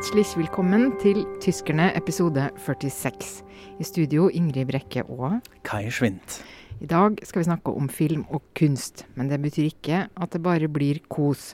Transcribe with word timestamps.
Herzlich 0.00 0.32
willkommen 0.32 0.94
til 0.96 1.26
Tyskerne 1.44 1.90
episode 1.92 2.46
46. 2.56 3.42
I 3.76 3.84
studio 3.84 4.30
Ingrid 4.32 4.70
Brekke 4.70 5.02
og 5.04 5.42
Kai 5.60 5.90
Schwint. 5.92 6.38
I 6.80 6.86
dag 6.88 7.18
skal 7.20 7.42
vi 7.42 7.48
snakke 7.50 7.74
om 7.76 7.90
film 7.92 8.22
og 8.32 8.40
kunst, 8.56 9.04
men 9.12 9.28
det 9.28 9.36
betyr 9.42 9.66
ikke 9.68 9.98
at 10.08 10.32
det 10.32 10.40
bare 10.40 10.70
blir 10.72 11.02
kos. 11.12 11.50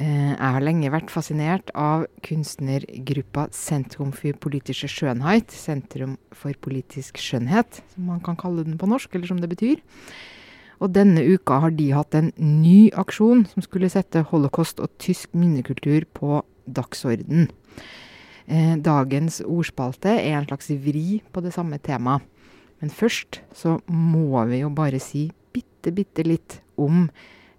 Eh, 0.00 0.32
jeg 0.32 0.54
har 0.54 0.64
lenge 0.64 0.88
vært 0.94 1.12
fascinert 1.12 1.68
av 1.76 2.06
kunstnergruppa 2.24 3.50
Sentrum 3.52 4.16
for 4.16 4.32
politische 4.40 4.88
Schönheit, 4.88 5.52
Sentrum 5.52 6.16
for 6.32 6.56
politisk 6.56 7.20
skjønnhet, 7.20 7.82
som 7.92 8.08
man 8.14 8.24
kan 8.24 8.40
kalle 8.40 8.64
den 8.64 8.80
på 8.80 8.88
norsk, 8.88 9.12
eller 9.12 9.28
som 9.28 9.44
det 9.44 9.52
betyr. 9.52 9.84
Og 10.80 10.92
denne 10.92 11.22
uka 11.24 11.60
har 11.62 11.72
de 11.76 11.90
hatt 11.96 12.14
en 12.18 12.32
ny 12.36 12.90
aksjon 12.92 13.46
som 13.48 13.64
skulle 13.64 13.90
sette 13.92 14.26
holocaust 14.30 14.80
og 14.84 14.92
tysk 15.02 15.32
minnekultur 15.36 16.04
på 16.16 16.42
dagsorden. 16.66 17.48
Eh, 18.46 18.76
dagens 18.78 19.40
ordspalte 19.42 20.12
er 20.20 20.36
en 20.36 20.48
slags 20.48 20.68
vri 20.84 21.22
på 21.32 21.42
det 21.42 21.54
samme 21.56 21.80
temaet. 21.82 22.22
Men 22.80 22.92
først 22.92 23.40
så 23.56 23.78
må 23.88 24.44
vi 24.50 24.60
jo 24.60 24.68
bare 24.68 25.00
si 25.00 25.30
bitte, 25.54 25.94
bitte 25.96 26.26
litt 26.26 26.60
om 26.76 27.06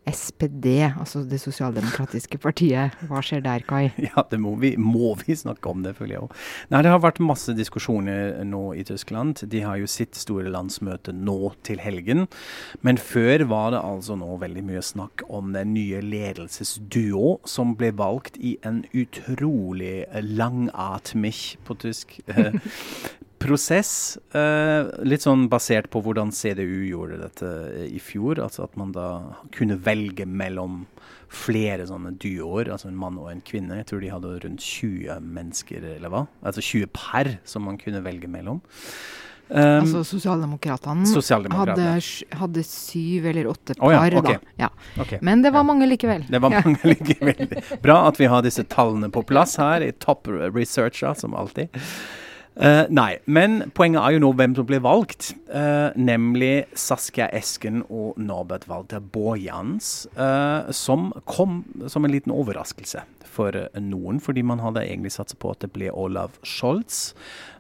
SPD, 0.08 0.68
altså 0.88 1.24
Det 1.28 1.40
sosialdemokratiske 1.42 2.40
partiet. 2.42 2.96
Hva 3.10 3.22
skjer 3.26 3.44
der, 3.46 3.66
Kai? 3.68 3.90
Ja, 4.08 4.24
det 4.32 4.40
må 4.42 4.56
vi, 4.62 4.74
må 4.80 5.14
vi 5.20 5.36
snakke 5.36 5.70
om, 5.70 5.84
det 5.84 5.96
føler 5.98 6.16
jeg 6.16 6.24
òg. 6.28 6.36
Nei, 6.74 6.82
det 6.86 6.94
har 6.94 7.04
vært 7.04 7.22
masse 7.24 7.54
diskusjoner 7.58 8.38
nå 8.48 8.64
i 8.80 8.86
Tyskland. 8.88 9.44
De 9.52 9.64
har 9.66 9.80
jo 9.82 9.90
sitt 9.92 10.18
store 10.18 10.52
landsmøte 10.54 11.14
nå 11.16 11.54
til 11.68 11.82
helgen. 11.84 12.26
Men 12.86 13.02
før 13.02 13.46
var 13.52 13.74
det 13.76 13.84
altså 13.84 14.18
nå 14.20 14.40
veldig 14.42 14.66
mye 14.70 14.84
snakk 14.86 15.26
om 15.28 15.52
den 15.56 15.74
nye 15.76 16.02
ledelsesduo 16.06 17.38
som 17.48 17.76
ble 17.80 17.92
valgt 17.98 18.40
i 18.40 18.56
en 18.68 18.84
utrolig 18.96 20.06
langatmig 20.24 21.58
på 21.68 21.78
tysk 21.84 22.20
eh, 22.32 22.56
prosess. 23.42 24.18
Eh, 24.36 24.90
litt 25.08 25.26
sånn 25.26 25.48
basert 25.52 25.90
på 25.94 26.02
hvordan 26.06 26.34
CDU 26.36 26.88
gjorde 26.90 27.22
dette 27.22 27.52
i 27.88 28.00
fjor. 28.04 28.42
Altså 28.44 28.66
at 28.68 28.78
man 28.80 28.94
da 28.96 29.10
kunne 29.56 29.80
velge 29.84 30.28
mellom 30.28 30.86
flere 31.28 31.84
sånne 31.90 32.14
duoer, 32.22 32.70
altså 32.72 32.88
en 32.90 33.00
mann 33.00 33.20
og 33.20 33.30
en 33.32 33.44
kvinne. 33.46 33.82
Jeg 33.82 33.90
tror 33.90 34.04
de 34.04 34.12
hadde 34.14 34.34
rundt 34.46 34.64
20 34.64 35.24
mennesker, 35.24 35.84
eller 35.98 36.14
hva? 36.14 36.26
Altså 36.42 36.64
20 36.64 36.92
per 36.96 37.34
som 37.48 37.68
man 37.68 37.80
kunne 37.82 38.04
velge 38.06 38.30
mellom. 38.32 38.62
Um, 39.48 39.80
altså 39.80 40.02
Sosialdemokratene 40.04 41.08
hadde, 41.56 41.84
hadde, 42.36 42.64
syv 42.68 43.30
eller 43.30 43.48
åtte 43.48 43.78
par, 43.78 43.86
oh, 43.88 43.94
ja, 43.96 44.02
okay. 44.20 44.42
da. 44.42 44.56
Ja. 44.60 44.70
Okay. 45.00 45.22
Men 45.24 45.40
det 45.46 45.54
var 45.56 45.64
ja. 45.64 45.70
mange 45.70 45.88
likevel. 45.88 46.26
Det 46.28 46.42
var 46.44 46.52
mange 46.52 46.76
likevel. 46.92 47.56
Bra 47.84 48.02
at 48.10 48.20
vi 48.20 48.28
har 48.28 48.44
disse 48.44 48.66
tallene 48.68 49.08
på 49.14 49.24
plass 49.28 49.56
her 49.62 49.86
i 49.88 49.94
Top 50.04 50.28
researcha 50.28 51.14
som 51.16 51.36
alltid. 51.40 51.72
Uh, 52.58 52.88
nei, 52.90 53.20
men 53.30 53.68
poenget 53.78 54.02
er 54.02 54.16
jo 54.16 54.22
nå 54.24 54.32
hvem 54.34 54.56
som 54.58 54.66
blir 54.66 54.82
valgt. 54.82 55.30
Uh, 55.52 55.94
nemlig 55.94 56.66
Saskia 56.74 57.28
Esken 57.38 57.84
og 57.86 58.18
Norbert 58.18 58.66
Walter 58.70 59.04
Borjans. 59.04 60.08
Uh, 60.18 60.72
som 60.74 61.12
kom 61.30 61.62
som 61.86 62.08
en 62.08 62.14
liten 62.14 62.34
overraskelse 62.34 63.04
for 63.38 63.54
noen, 63.78 64.18
fordi 64.24 64.42
man 64.42 64.64
hadde 64.64 64.82
egentlig 64.88 65.14
satset 65.14 65.38
på 65.38 65.52
at 65.54 65.62
det 65.62 65.70
ble 65.76 65.92
Olav 65.94 66.40
Scholz, 66.42 67.12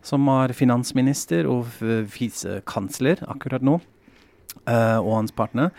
som 0.01 0.25
var 0.25 0.55
finansminister 0.57 1.45
og 1.45 1.69
visekansler 2.15 3.21
akkurat 3.29 3.61
nå. 3.61 3.77
Uh, 4.67 4.99
og 4.99 5.13
hans 5.13 5.31
partner, 5.31 5.69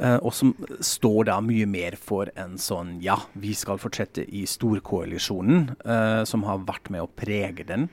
uh, 0.00 0.16
og 0.16 0.32
som 0.34 0.56
står 0.82 1.28
da 1.28 1.36
mye 1.44 1.68
mer 1.70 1.94
for 2.00 2.32
en 2.40 2.56
sånn 2.58 2.96
ja, 3.04 3.14
vi 3.38 3.52
skal 3.54 3.78
fortsette 3.78 4.24
i 4.26 4.42
storkoalisjonen, 4.50 5.68
uh, 5.86 6.22
som 6.26 6.42
har 6.48 6.64
vært 6.66 6.90
med 6.90 7.04
å 7.04 7.12
prege 7.14 7.66
den. 7.68 7.86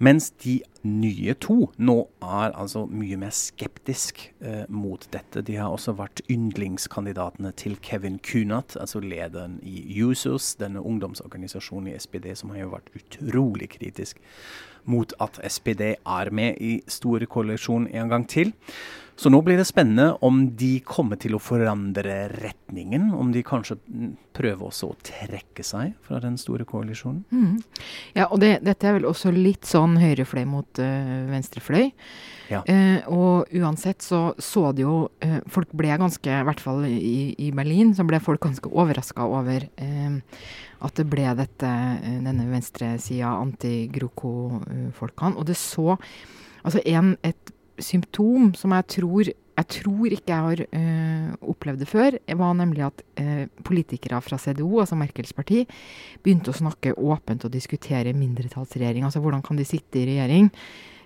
Mens 0.00 0.32
de 0.42 0.62
nye 0.86 1.34
to 1.42 1.66
nå 1.76 1.96
er 2.24 2.54
altså 2.56 2.86
mye 2.88 3.18
mer 3.20 3.34
skeptisk 3.36 4.22
eh, 4.40 4.64
mot 4.68 5.04
dette. 5.12 5.42
De 5.44 5.58
har 5.60 5.72
også 5.72 5.94
vært 5.98 6.22
yndlingskandidatene 6.32 7.52
til 7.60 7.76
Kevin 7.84 8.18
Kunat, 8.24 8.76
altså 8.80 9.02
lederen 9.04 9.58
i 9.66 9.82
Users, 10.00 10.54
denne 10.60 10.80
ungdomsorganisasjonen 10.80 11.92
i 11.92 11.98
SPD, 12.00 12.32
som 12.38 12.54
har 12.54 12.64
jo 12.64 12.74
vært 12.74 12.90
utrolig 12.96 13.70
kritisk 13.76 14.20
mot 14.88 15.12
at 15.20 15.36
SPD 15.44 15.94
er 15.98 16.30
med 16.32 16.56
i 16.60 16.78
store 16.88 17.28
koalisjon 17.28 17.88
en 17.92 18.08
gang 18.08 18.26
til. 18.28 18.54
Så 19.20 19.28
nå 19.28 19.42
blir 19.44 19.58
det 19.60 19.66
spennende 19.68 20.14
om 20.24 20.38
de 20.56 20.78
kommer 20.80 21.18
til 21.20 21.34
å 21.36 21.42
forandre 21.42 22.22
retningen. 22.32 23.10
Om 23.12 23.34
de 23.34 23.42
kanskje 23.44 23.76
prøver 24.32 24.70
også 24.70 24.88
å 24.88 24.96
trekke 25.04 25.64
seg 25.66 25.92
fra 26.06 26.22
den 26.24 26.38
store 26.40 26.64
koalisjonen. 26.64 27.26
Mm. 27.28 27.58
Ja, 28.16 28.30
og 28.30 28.40
det, 28.40 28.62
dette 28.64 28.88
er 28.88 28.96
vel 28.96 29.04
også 29.10 29.34
litt 29.34 29.68
sånn 29.68 29.98
høyrefløy 30.00 30.46
mot 30.48 30.69
uh, 30.78 31.26
venstrefløy. 31.30 31.90
Ja. 32.50 32.62
Uh, 32.66 33.00
og 33.10 33.52
uansett 33.54 34.02
så 34.02 34.34
så 34.42 34.72
det 34.74 34.82
jo 34.82 35.08
uh, 35.22 35.38
Folk 35.50 35.70
ble 35.76 35.94
ganske, 35.98 36.30
i 36.30 36.46
hvert 36.46 36.62
fall 36.62 36.84
i, 36.88 37.34
i 37.38 37.50
Berlin, 37.54 37.94
så 37.94 38.06
ble 38.06 38.20
folk 38.22 38.42
ganske 38.46 38.70
overraska 38.70 39.26
over 39.26 39.66
at 40.80 40.96
det 40.96 41.04
ble 41.12 41.26
dette, 41.36 41.70
denne 42.24 42.46
venstresida, 42.48 43.34
anti-GroKo-folkene. 43.42 45.36
Og 45.36 45.44
det 45.50 45.58
så 45.60 45.98
altså 46.64 46.80
en, 46.88 47.16
et 47.26 47.52
symptom 47.80 48.54
som 48.56 48.72
jeg 48.76 48.88
tror 48.96 49.32
jeg 49.58 49.68
tror 49.74 50.14
ikke 50.14 50.30
jeg 50.32 50.44
har 50.46 50.62
øh, 50.66 51.32
opplevd 51.52 51.82
det 51.82 51.88
før, 51.88 52.16
var 52.38 52.54
nemlig 52.56 52.84
at 52.86 53.02
øh, 53.20 53.46
politikere 53.64 54.20
fra 54.24 54.38
CDO, 54.38 54.80
altså 54.80 54.96
Merkels 54.96 55.34
parti, 55.36 55.66
begynte 56.22 56.52
å 56.52 56.56
snakke 56.56 56.94
åpent 56.96 57.44
og 57.44 57.52
diskutere 57.52 58.14
mindretallsregjering. 58.16 59.04
Altså 59.04 59.20
hvordan 59.20 59.42
kan 59.44 59.60
de 59.60 59.68
sitte 59.68 60.00
i 60.00 60.06
regjering 60.08 60.48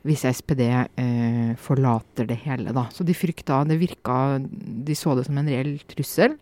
hvis 0.05 0.27
SPD 0.37 0.60
øh, 0.69 1.56
forlater 1.56 2.28
det 2.28 2.37
hele, 2.44 2.75
da. 2.77 2.87
Så 2.93 3.06
de 3.09 3.16
frykta 3.16 3.62
Det 3.65 3.78
virka 3.81 4.38
De 4.38 4.94
så 4.94 5.15
det 5.16 5.25
som 5.26 5.38
en 5.41 5.49
reell 5.49 5.78
trussel, 5.88 6.37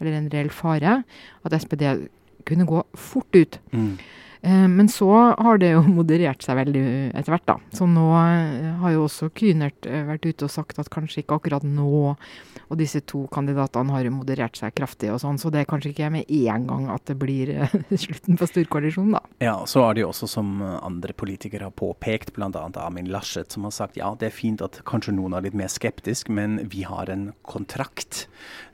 eller 0.00 0.18
en 0.18 0.30
reell 0.30 0.50
fare, 0.54 1.02
at 1.44 1.56
SPD 1.60 1.82
kunne 2.46 2.66
gå 2.66 2.82
fort 2.94 3.34
ut. 3.34 3.58
Mm. 3.72 3.98
Eh, 4.42 4.68
men 4.68 4.88
så 4.88 5.10
har 5.38 5.58
det 5.58 5.70
jo 5.70 5.82
moderert 5.98 6.42
seg 6.42 6.58
veldig 6.58 6.84
etter 7.14 7.34
hvert, 7.34 7.46
da. 7.46 7.56
Så 7.76 7.86
nå 7.86 8.08
eh, 8.18 8.72
har 8.82 8.94
jo 8.96 9.04
også 9.06 9.30
Kynert 9.38 9.86
eh, 9.86 10.02
vært 10.08 10.26
ute 10.26 10.48
og 10.48 10.52
sagt 10.52 10.80
at 10.82 10.90
kanskje 10.92 11.22
ikke 11.22 11.38
akkurat 11.38 11.66
nå. 11.66 12.16
Og 12.72 12.80
disse 12.80 13.02
to 13.06 13.26
kandidatene 13.32 13.94
har 13.94 14.06
jo 14.06 14.14
moderert 14.16 14.58
seg 14.58 14.74
kraftig 14.74 15.12
og 15.12 15.20
sånn, 15.22 15.38
så 15.38 15.52
det 15.52 15.62
er 15.62 15.68
kanskje 15.70 15.92
ikke 15.92 16.10
med 16.14 16.30
en 16.32 16.66
gang 16.66 16.88
at 16.90 17.04
det 17.10 17.18
blir 17.20 17.52
slutten 18.04 18.40
på 18.40 18.48
storkoalisjonen, 18.50 19.18
da. 19.18 19.22
Ja, 19.44 19.56
så 19.68 19.84
er 19.86 19.94
det 19.94 20.04
jo 20.04 20.10
også 20.10 20.30
som 20.30 20.54
andre 20.62 21.14
politikere 21.14 21.68
har 21.68 21.76
påpekt, 21.76 22.34
bl.a. 22.34 22.50
Amin 22.82 23.10
Laschet, 23.12 23.52
som 23.52 23.68
har 23.68 23.74
sagt 23.76 24.00
ja, 24.00 24.10
det 24.18 24.30
er 24.30 24.34
fint 24.34 24.64
at 24.64 24.80
kanskje 24.88 25.14
noen 25.14 25.36
er 25.36 25.46
litt 25.46 25.58
mer 25.58 25.70
skeptisk, 25.70 26.32
men 26.32 26.58
vi 26.72 26.82
har 26.88 27.12
en 27.12 27.28
kontrakt. 27.46 28.24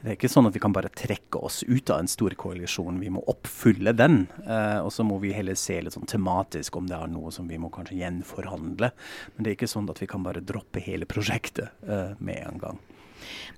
Det 0.00 0.14
er 0.14 0.16
ikke 0.16 0.30
sånn 0.30 0.48
at 0.48 0.56
vi 0.56 0.62
kan 0.62 0.72
bare 0.76 0.92
trekke 0.94 1.42
oss 1.42 1.60
ut 1.66 1.90
av 1.90 2.04
en 2.04 2.10
storkoalisjon, 2.10 3.02
vi 3.02 3.10
må 3.12 3.24
oppfylle 3.28 3.92
den. 3.98 4.20
og 4.46 4.92
så 4.94 5.04
må 5.04 5.18
vi 5.20 5.34
heller 5.34 5.57
se 5.58 5.80
litt 5.82 5.96
sånn 5.96 6.08
tematisk 6.08 6.78
om 6.78 6.88
det 6.88 6.98
er 6.98 7.10
noe 7.12 7.32
som 7.34 7.48
vi 7.50 7.58
må 7.60 7.70
kanskje 7.74 7.98
gjenforhandle. 8.00 8.92
Men 9.34 9.44
det 9.44 9.52
er 9.52 9.58
ikke 9.58 9.70
sånn 9.70 9.90
at 9.92 10.02
vi 10.02 10.10
kan 10.10 10.26
bare 10.26 10.44
droppe 10.44 10.82
hele 10.84 11.08
prosjektet 11.08 11.74
uh, 11.88 12.14
med 12.18 12.44
en 12.44 12.62
gang. 12.62 12.86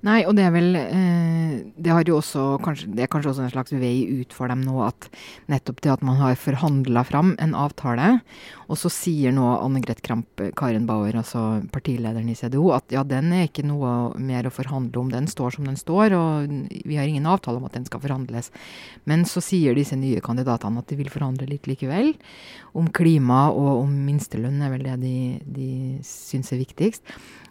Nei, 0.07 0.23
og 0.25 0.33
det 0.39 0.47
er 0.47 0.53
vel 0.55 0.77
eh, 0.79 1.57
det, 1.77 1.91
har 1.93 2.09
jo 2.09 2.19
også, 2.21 2.45
kanskje, 2.65 2.89
det 2.97 3.05
er 3.05 3.11
kanskje 3.13 3.35
også 3.35 3.45
en 3.45 3.53
slags 3.53 3.75
vei 3.77 4.23
ut 4.23 4.33
for 4.33 4.49
dem 4.51 4.63
nå 4.65 4.79
at 4.87 5.11
nettopp 5.53 5.83
det 5.85 5.93
at 5.93 6.05
man 6.07 6.17
har 6.21 6.39
forhandla 6.41 7.05
fram 7.09 7.35
en 7.43 7.53
avtale, 7.59 8.15
og 8.71 8.79
så 8.79 8.91
sier 8.93 9.35
nå 9.35 9.43
Anne 9.57 9.83
Greth 9.83 10.05
Kramp 10.07 10.43
Karen 10.59 10.87
Bauer, 10.87 11.17
altså 11.19 11.61
partilederen 11.75 12.29
i 12.31 12.37
CDO, 12.39 12.69
at 12.77 12.95
ja, 12.95 13.03
den 13.07 13.33
er 13.35 13.49
ikke 13.49 13.65
noe 13.67 14.13
mer 14.23 14.47
å 14.47 14.55
forhandle 14.55 15.03
om, 15.03 15.11
den 15.11 15.27
står 15.31 15.57
som 15.57 15.67
den 15.67 15.79
står, 15.81 16.15
og 16.15 16.55
vi 16.87 16.99
har 17.01 17.11
ingen 17.11 17.27
avtale 17.27 17.59
om 17.59 17.67
at 17.67 17.75
den 17.75 17.89
skal 17.89 18.03
forhandles. 18.05 18.53
Men 19.11 19.27
så 19.27 19.43
sier 19.43 19.75
disse 19.75 19.99
nye 19.99 20.23
kandidatene 20.23 20.85
at 20.85 20.91
de 20.91 21.01
vil 21.01 21.11
forhandle 21.11 21.51
litt 21.51 21.67
likevel. 21.67 22.15
Om 22.79 22.93
klima 22.95 23.49
og 23.51 23.83
om 23.83 23.95
minstelønn 24.07 24.63
er 24.63 24.71
vel 24.77 24.87
det 24.87 24.97
de, 25.03 25.17
de 25.51 25.71
syns 26.07 26.53
er 26.55 26.63
viktigst. 26.63 27.03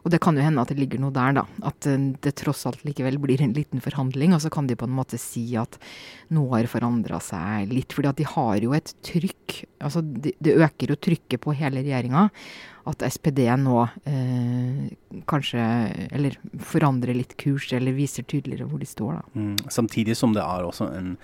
Og 0.05 0.13
det 0.13 0.21
kan 0.23 0.37
jo 0.37 0.43
hende 0.43 0.63
at 0.63 0.71
det 0.71 0.79
ligger 0.79 1.01
noe 1.03 1.11
der, 1.11 1.33
da. 1.41 1.43
At 1.67 1.87
eh, 1.89 1.99
det 2.23 2.37
tross 2.39 2.63
alt 2.69 2.85
likevel 2.87 3.19
blir 3.19 3.41
en 3.43 3.55
liten 3.57 3.83
forhandling. 3.83 4.31
Og 4.35 4.43
så 4.45 4.51
kan 4.53 4.69
de 4.69 4.77
på 4.79 4.87
en 4.87 4.95
måte 4.95 5.19
si 5.19 5.43
at 5.59 5.75
noe 6.35 6.53
har 6.55 6.69
forandra 6.71 7.19
seg 7.23 7.73
litt. 7.73 7.91
fordi 7.95 8.11
at 8.11 8.21
de 8.21 8.29
har 8.29 8.63
jo 8.63 8.71
et 8.77 8.93
trykk. 9.03 9.57
Altså 9.83 10.03
det, 10.05 10.37
de 10.39 10.55
øker 10.55 10.93
jo 10.93 10.95
trykket 10.95 11.08
på 11.37 11.53
hele 11.57 11.83
regjeringa. 11.83 12.29
At 12.89 13.03
SPD 13.05 13.45
nå 13.61 13.83
eh, 14.09 14.89
kanskje 15.29 15.61
Eller 16.11 16.37
forandrer 16.63 17.17
litt 17.17 17.35
kurs, 17.39 17.69
eller 17.73 17.95
viser 17.97 18.25
tydeligere 18.29 18.67
hvor 18.69 18.81
de 18.81 18.87
står, 18.89 19.19
da. 19.19 19.39
Mm. 19.39 19.55
Samtidig 19.71 20.17
som 20.17 20.33
det 20.35 20.43
er 20.43 20.65
også 20.65 20.89
en 20.95 21.15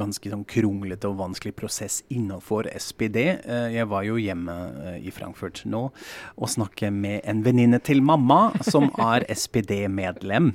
ganske 0.00 0.32
sånn 0.32 0.44
kronglete 0.48 1.08
og 1.10 1.18
vanskelig 1.20 1.54
prosess 1.58 2.00
innenfor 2.12 2.68
SPD. 2.72 3.20
Eh, 3.36 3.68
jeg 3.76 3.88
var 3.90 4.06
jo 4.06 4.18
hjemme 4.20 4.54
eh, 4.84 4.98
i 5.08 5.12
Frankfurt 5.14 5.64
nå 5.68 5.86
og 5.90 6.50
snakket 6.50 6.94
med 6.94 7.22
en 7.28 7.42
venninne 7.44 7.80
til 7.84 8.02
mamma 8.04 8.52
som 8.64 8.90
er 9.12 9.26
SPD-medlem, 9.32 10.52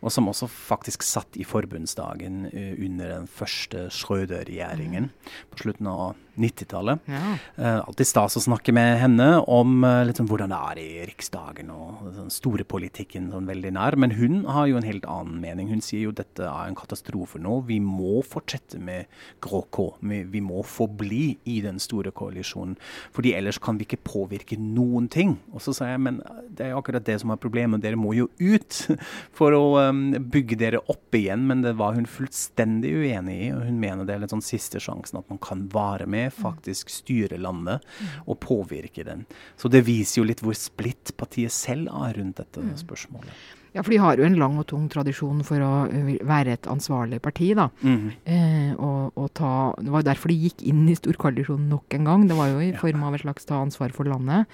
og 0.00 0.12
som 0.14 0.30
også 0.30 0.48
faktisk 0.50 1.04
satt 1.06 1.38
i 1.40 1.46
forbundsdagen 1.46 2.42
uh, 2.50 2.72
under 2.80 3.14
den 3.14 3.28
første 3.30 3.86
Schrøder-regjeringen 3.94 5.10
på 5.52 5.62
slutten 5.62 5.88
av 5.90 6.18
90-tallet. 6.40 7.04
Ja. 7.10 7.22
Uh, 7.58 7.78
alltid 7.84 8.10
stas 8.10 8.38
å 8.38 8.44
snakke 8.44 8.74
med 8.76 8.98
henne 9.02 9.28
om 9.50 9.84
uh, 10.10 10.16
sånn 10.18 10.28
hvordan 10.30 10.52
det 10.52 10.58
er 10.70 10.80
i 10.82 10.88
Riksdagen 11.08 11.70
og 11.74 12.02
den 12.16 12.30
store 12.32 12.66
politikken 12.68 13.30
sånn 13.32 13.48
veldig 13.48 13.72
nær. 13.76 13.96
Men 14.00 14.14
hun 14.18 14.42
har 14.50 14.68
jo 14.70 14.78
en 14.80 14.86
helt 14.86 15.06
annen 15.08 15.40
mening. 15.42 15.70
Hun 15.72 15.82
sier 15.84 16.08
jo 16.08 16.14
dette 16.16 16.44
er 16.46 16.68
en 16.68 16.78
katastrofe 16.78 17.40
nå. 17.42 17.60
Vi 17.68 17.80
må 17.82 18.20
fortsette 18.26 18.80
med 18.82 19.10
grå 19.44 19.62
K. 19.74 19.86
Vi, 20.00 20.22
vi 20.32 20.42
må 20.44 20.64
forbli 20.66 21.24
i 21.48 21.60
den 21.64 21.80
store 21.82 22.12
koalisjonen. 22.14 22.76
fordi 23.12 23.34
ellers 23.34 23.58
kan 23.58 23.78
vi 23.78 23.86
ikke 23.86 24.02
påvirke 24.04 24.58
noen 24.60 25.08
ting. 25.08 25.38
Og 25.54 25.62
så 25.64 25.74
sa 25.76 25.90
jeg 25.90 26.00
men 26.00 26.20
det 26.48 26.66
er 26.66 26.72
jo 26.74 26.80
akkurat 26.80 27.04
det 27.06 27.18
som 27.22 27.32
er 27.32 27.40
problemet. 27.40 27.82
Dere 27.82 27.98
må 28.00 28.14
jo 28.16 28.28
ut 28.40 28.80
for 29.38 29.54
å 29.56 29.64
um, 29.90 30.10
bygge 30.32 30.58
dere 30.60 30.82
opp 30.90 31.14
igjen. 31.16 31.46
Men 31.48 31.64
det 31.64 31.76
var 31.80 31.96
hun 31.98 32.08
fullstendig 32.10 32.92
uenig 33.02 33.36
i. 33.46 33.50
og 33.54 33.64
Hun 33.68 33.80
mener 33.82 34.08
det 34.08 34.16
er 34.16 34.24
litt 34.24 34.34
sånn 34.34 34.44
siste 34.44 34.82
sjansen 34.82 35.20
at 35.20 35.30
man 35.30 35.40
kan 35.42 35.66
være 35.72 36.08
med 36.10 36.34
faktisk 36.34 36.92
styre 36.92 37.38
landet 37.40 37.86
og 38.26 38.40
påvirke 38.42 39.04
den. 39.06 39.26
Så 39.60 39.70
det 39.72 39.84
viser 40.00 40.22
jo 40.22 40.28
litt 40.28 40.42
hvor 40.44 40.56
splitt 40.58 41.14
partiet 41.20 41.54
selv 41.54 41.90
er 41.92 42.18
rundt 42.18 42.40
dette 42.42 42.64
mm. 42.64 42.76
spørsmålet. 42.82 43.48
Ja, 43.70 43.84
for 43.84 43.94
de 43.94 44.00
har 44.02 44.18
jo 44.18 44.26
en 44.26 44.38
lang 44.38 44.56
og 44.58 44.66
tung 44.72 44.88
tradisjon 44.90 45.44
for 45.46 45.62
å 45.62 45.72
eh, 45.86 46.16
være 46.26 46.56
et 46.56 46.68
ansvarlig 46.70 47.20
parti, 47.22 47.52
da. 47.54 47.68
Mm. 47.86 48.06
Eh, 48.26 48.70
og, 48.74 49.12
og 49.14 49.28
ta, 49.38 49.52
det 49.78 49.92
var 49.94 50.02
jo 50.02 50.10
derfor 50.10 50.32
de 50.32 50.38
gikk 50.48 50.64
inn 50.66 50.88
i 50.90 50.96
storkoalisjonen 50.98 51.68
nok 51.70 51.98
en 51.98 52.08
gang. 52.10 52.24
Det 52.26 52.38
var 52.38 52.50
jo 52.50 52.64
i 52.66 52.72
form 52.78 53.04
av 53.06 53.14
et 53.14 53.22
slags 53.22 53.46
ta 53.46 53.60
ansvar 53.62 53.94
for 53.94 54.10
landet. 54.10 54.50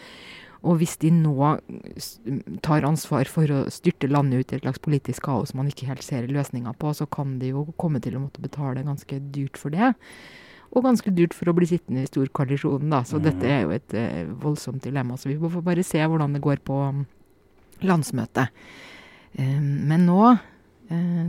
Og 0.66 0.80
hvis 0.80 0.96
de 1.00 1.12
nå 1.14 1.34
tar 2.64 2.86
ansvar 2.88 3.28
for 3.30 3.50
å 3.54 3.60
styrte 3.72 4.10
landet 4.10 4.42
ut 4.42 4.52
i 4.52 4.58
et 4.58 4.64
slags 4.64 4.82
politisk 4.82 5.28
kaos 5.28 5.54
man 5.56 5.68
ikke 5.70 5.88
helt 5.88 6.04
ser 6.04 6.26
løsninga 6.32 6.74
på, 6.80 6.92
så 6.96 7.06
kan 7.06 7.36
de 7.40 7.52
jo 7.54 7.68
komme 7.80 8.02
til 8.02 8.18
å 8.18 8.24
måtte 8.24 8.42
betale 8.44 8.84
ganske 8.84 9.20
dyrt 9.32 9.60
for 9.60 9.72
det 9.72 9.94
og 10.76 10.84
ganske 10.84 11.12
dyrt 11.16 11.34
for 11.36 11.50
å 11.50 11.54
bli 11.56 11.68
sittende 11.70 12.04
i 12.04 12.10
storkoalisjonen, 12.10 12.90
da. 12.92 13.02
Så 13.08 13.18
mm. 13.18 13.24
dette 13.24 13.52
er 13.52 13.62
jo 13.64 13.72
et 13.76 13.96
uh, 13.96 14.34
voldsomt 14.42 14.84
dilemma. 14.84 15.16
Så 15.16 15.30
vi 15.30 15.38
får 15.40 15.64
bare 15.64 15.86
se 15.86 16.02
hvordan 16.02 16.36
det 16.36 16.44
går 16.44 16.60
på 16.66 16.80
um, 16.90 17.06
landsmøtet. 17.86 18.52
Um, 19.38 19.72
men 19.88 20.06
nå 20.08 20.36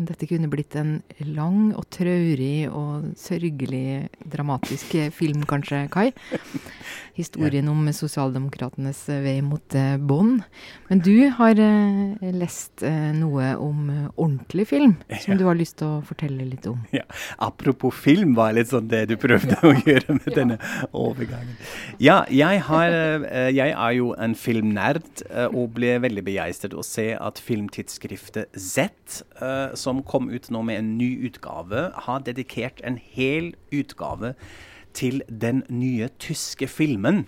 Dette 0.07 0.27
kunne 0.29 0.49
blitt 0.51 0.75
en 0.77 0.99
lang 1.25 1.71
og 1.77 1.87
traurig 1.93 2.67
og 2.69 3.11
sørgelig 3.17 4.07
dramatisk 4.29 4.93
film, 5.15 5.45
kanskje, 5.49 5.85
Kai. 5.91 6.11
historien 7.17 7.67
om 7.71 7.87
sosialdemokratenes 7.93 8.99
eh, 9.09 9.21
vei 9.25 9.37
mot 9.45 9.75
eh, 9.75 9.95
bånd. 9.97 10.43
Men 10.89 11.01
du 11.03 11.29
har 11.37 11.57
eh, 11.61 12.29
lest 12.35 12.83
eh, 12.85 13.09
noe 13.17 13.49
om 13.61 13.89
eh, 13.89 14.03
ordentlig 14.15 14.67
film, 14.69 14.95
som 15.23 15.39
du 15.39 15.45
har 15.47 15.57
lyst 15.57 15.79
til 15.81 15.97
å 15.97 16.03
fortelle 16.05 16.45
litt 16.45 16.67
om. 16.69 16.83
Ja. 16.93 17.05
Apropos 17.43 17.95
film, 17.97 18.35
var 18.37 18.53
litt 18.53 18.69
sånn 18.69 18.89
det 18.91 19.05
du 19.09 19.15
prøvde 19.19 19.57
å 19.65 19.73
gjøre 19.87 20.17
med 20.19 20.29
denne 20.35 20.59
overgangen. 20.91 21.55
Ja, 22.03 22.19
jeg, 22.29 22.61
har, 22.69 22.93
eh, 22.93 23.49
jeg 23.55 23.73
er 23.73 23.97
jo 23.97 24.11
en 24.17 24.37
filmnerd 24.37 25.25
og 25.47 25.73
ble 25.77 25.95
veldig 26.03 26.23
begeistret 26.27 26.75
å 26.77 26.83
se 26.85 27.09
at 27.17 27.41
filmtidsskriftet 27.41 28.53
Z, 28.53 29.23
som 29.77 30.03
kom 30.07 30.31
ut 30.31 30.49
nå 30.53 30.61
med 30.67 30.81
en 30.81 30.95
ny 30.99 31.11
utgave, 31.29 31.89
har 32.07 32.25
dedikert 32.25 32.81
en 32.83 32.99
hel 33.01 33.53
utgave 33.71 34.33
til 34.97 35.21
den 35.29 35.63
nye 35.69 36.09
tyske 36.19 36.67
filmen. 36.67 37.25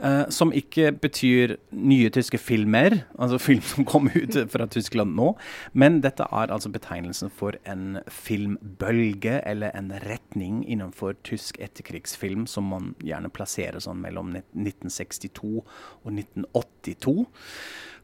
Uh, 0.00 0.24
som 0.32 0.48
ikke 0.56 0.94
betyr 0.96 1.58
nye 1.76 2.08
tyske 2.08 2.38
filmer, 2.40 3.02
altså 3.20 3.36
film 3.38 3.60
som 3.60 3.84
kom 3.84 4.08
ut 4.08 4.36
fra 4.48 4.64
Tyskland 4.66 5.12
nå. 5.18 5.34
Men 5.76 5.98
dette 6.00 6.24
er 6.24 6.54
altså 6.54 6.70
betegnelsen 6.72 7.28
for 7.36 7.58
en 7.68 7.98
filmbølge, 8.08 9.42
eller 9.44 9.76
en 9.76 9.92
retning 10.06 10.62
innenfor 10.64 11.18
tysk 11.24 11.60
etterkrigsfilm 11.60 12.46
som 12.48 12.72
man 12.72 12.94
gjerne 13.04 13.28
plasserer 13.28 13.82
sånn 13.84 14.00
mellom 14.00 14.32
1962 14.40 15.52
og 15.60 16.10
1982 16.14 17.28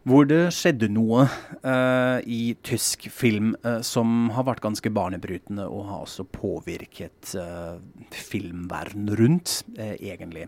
hvor 0.07 0.27
det 0.29 0.53
skjedde 0.55 0.87
noe 0.95 1.25
uh, 1.27 2.19
i 2.23 2.55
tysk 2.67 3.09
film 3.11 3.55
uh, 3.67 3.81
som 3.85 4.29
har 4.37 4.47
vært 4.47 4.63
ganske 4.63 4.91
barnebrytende 4.95 5.65
og 5.67 5.89
har 5.89 6.05
også 6.05 6.27
påvirket 6.31 7.33
uh, 7.35 7.81
filmverden 8.15 9.11
rundt, 9.19 9.65
egentlig. 9.77 10.47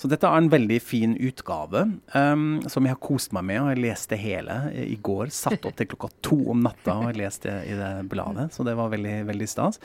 Så 0.00 0.08
dette 0.08 0.28
er 0.28 0.40
en 0.40 0.50
veldig 0.52 0.78
fin 0.82 1.14
utgave 1.20 1.84
um, 2.14 2.62
som 2.70 2.86
jeg 2.86 2.94
har 2.94 3.02
kost 3.04 3.34
meg 3.36 3.44
med. 3.50 3.60
og 3.60 3.72
Jeg 3.74 3.82
leste 3.84 4.18
hele 4.18 4.56
i 4.80 4.96
går. 4.96 5.28
Satt 5.34 5.66
opp 5.68 5.76
til 5.76 5.90
klokka 5.90 6.10
to 6.24 6.38
om 6.54 6.64
natta 6.64 6.96
og 7.02 7.10
jeg 7.10 7.20
leste 7.20 7.52
i 7.68 7.76
det 7.76 7.92
bladet, 8.12 8.50
så 8.56 8.64
det 8.66 8.76
var 8.78 8.92
veldig, 8.94 9.18
veldig 9.28 9.48
stas. 9.50 9.80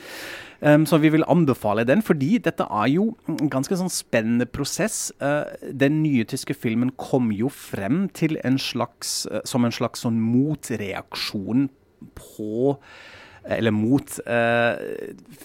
Um, 0.60 0.86
så 0.88 1.00
vi 1.02 1.12
vil 1.12 1.26
anbefale 1.28 1.84
den, 1.88 2.04
fordi 2.04 2.38
dette 2.40 2.64
er 2.64 2.88
jo 2.94 3.10
en 3.28 3.52
ganske 3.52 3.76
sånn 3.80 3.92
spennende 3.92 4.48
prosess. 4.48 5.10
den 5.60 6.00
nye 6.02 6.24
tyske 6.28 6.56
filmen 6.56 6.92
kom 6.96 7.30
jo 7.34 7.50
frem 7.52 8.06
til 8.16 8.38
en 8.44 8.58
slags 8.60 9.09
slags, 9.10 9.26
eh, 9.26 9.40
som 9.44 9.64
en 9.64 9.74
slags 9.74 10.04
sånn 10.06 10.20
motreaksjon 10.20 11.68
på 12.14 12.84
eller 13.44 13.72
mot 13.72 14.18
eh, 14.26 14.80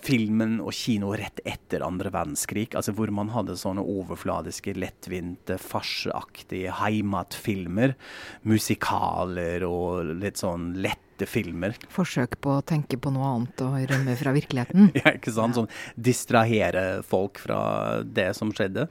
filmen 0.03 0.57
og 0.59 0.73
kino 0.75 1.13
rett 1.15 1.39
etter 1.47 1.85
andre 1.85 2.11
verdenskrig. 2.11 2.73
Altså 2.75 2.91
hvor 2.95 3.11
man 3.15 3.31
hadde 3.31 3.55
sånne 3.55 3.85
overfladiske, 3.87 4.75
lettvinte, 4.75 5.55
farseaktige 5.61 6.75
heimatfilmer. 6.81 7.95
Musikaler 8.43 9.63
og 9.67 10.11
litt 10.19 10.43
sånn 10.43 10.73
lette 10.83 11.29
filmer. 11.31 11.77
Forsøk 11.95 12.35
på 12.43 12.57
å 12.57 12.65
tenke 12.67 12.99
på 12.99 13.13
noe 13.15 13.31
annet 13.37 13.63
og 13.63 13.79
rømme 13.93 14.17
fra 14.19 14.35
virkeligheten. 14.35 14.91
ja, 14.99 15.15
ikke 15.15 15.31
sant. 15.31 15.55
Sånn 15.55 15.71
distrahere 15.95 16.99
folk 17.07 17.39
fra 17.39 18.03
det 18.03 18.33
som 18.35 18.51
skjedde. 18.51 18.89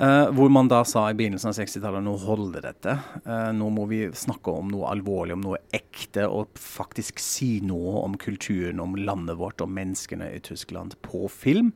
Uh, 0.00 0.30
hvor 0.32 0.48
man 0.48 0.68
da 0.70 0.80
sa 0.88 1.02
i 1.10 1.16
begynnelsen 1.16 1.50
av 1.50 1.58
60-tallet 1.58 2.04
nå 2.06 2.14
holder 2.22 2.64
dette. 2.70 2.94
Uh, 3.26 3.50
nå 3.52 3.68
må 3.76 3.84
vi 3.90 4.06
snakke 4.16 4.54
om 4.56 4.70
noe 4.72 4.88
alvorlig, 4.88 5.36
om 5.36 5.44
noe 5.44 5.60
ekte, 5.76 6.24
og 6.24 6.56
faktisk 6.56 7.20
si 7.20 7.58
noe 7.60 8.00
om 8.06 8.16
kulturen, 8.20 8.80
om 8.80 8.96
landet 8.96 9.36
vårt 9.40 9.60
og 9.60 9.68
menneskene 9.76 10.30
i 10.32 10.40
Tyskland 10.46 10.96
på 11.04 11.28
film. 11.28 11.74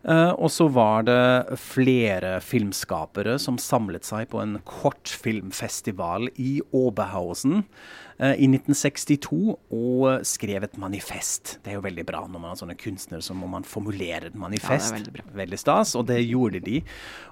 Uh, 0.00 0.32
og 0.40 0.48
så 0.48 0.70
var 0.72 1.04
det 1.04 1.58
flere 1.60 2.38
filmskapere 2.40 3.36
som 3.36 3.60
samlet 3.60 4.08
seg 4.08 4.30
på 4.32 4.40
en 4.40 4.56
kortfilmfestival 4.64 6.30
i 6.40 6.62
Oberhausen 6.72 7.66
i 8.20 8.44
1962 8.44 9.36
og 9.72 10.26
skrev 10.28 10.66
et 10.66 10.74
manifest. 10.76 11.54
Det 11.64 11.72
er 11.72 11.78
jo 11.78 11.84
veldig 11.86 12.02
bra 12.04 12.18
når 12.28 12.42
man 12.42 12.50
har 12.52 12.58
sånne 12.60 12.76
kunstnere 12.76 13.24
så 13.24 13.32
må 13.32 13.48
man 13.48 13.64
formulere 13.64 14.28
et 14.28 14.36
manifest. 14.36 14.92
Ja, 14.92 14.98
veldig, 14.98 15.24
veldig, 15.38 15.60
stas, 15.62 15.94
og 15.96 16.04
det 16.10 16.18
gjorde 16.26 16.60
de. 16.66 16.82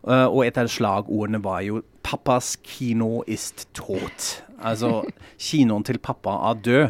Uh, 0.00 0.17
og 0.26 0.42
et 0.46 0.58
av 0.58 0.70
slagordene 0.72 1.40
var 1.44 1.62
jo 1.66 1.82
'Pappas 2.08 2.56
kino 2.62 3.22
ist 3.26 3.68
tot'. 3.74 4.42
Altså, 4.58 5.04
kinoen 5.38 5.84
til 5.86 6.00
pappa 6.02 6.34
er 6.50 6.62
død. 6.66 6.86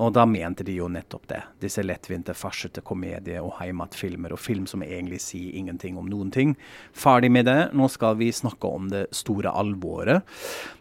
Og 0.00 0.14
da 0.16 0.24
mente 0.24 0.64
de 0.64 0.78
jo 0.78 0.88
nettopp 0.88 1.26
det. 1.28 1.42
Disse 1.60 1.82
lettvinte, 1.84 2.32
farsete 2.36 2.80
komedier 2.80 3.44
og 3.44 3.58
heimatfilmer 3.58 4.32
og 4.32 4.40
film 4.40 4.64
som 4.70 4.84
egentlig 4.84 5.20
sier 5.20 5.52
ingenting 5.58 5.98
om 6.00 6.08
noen 6.08 6.30
ting. 6.32 6.54
Ferdig 6.96 7.28
med 7.34 7.44
det. 7.50 7.58
Nå 7.76 7.90
skal 7.92 8.16
vi 8.20 8.30
snakke 8.32 8.68
om 8.68 8.88
det 8.92 9.04
store 9.12 9.52
alvoret. 9.52 10.24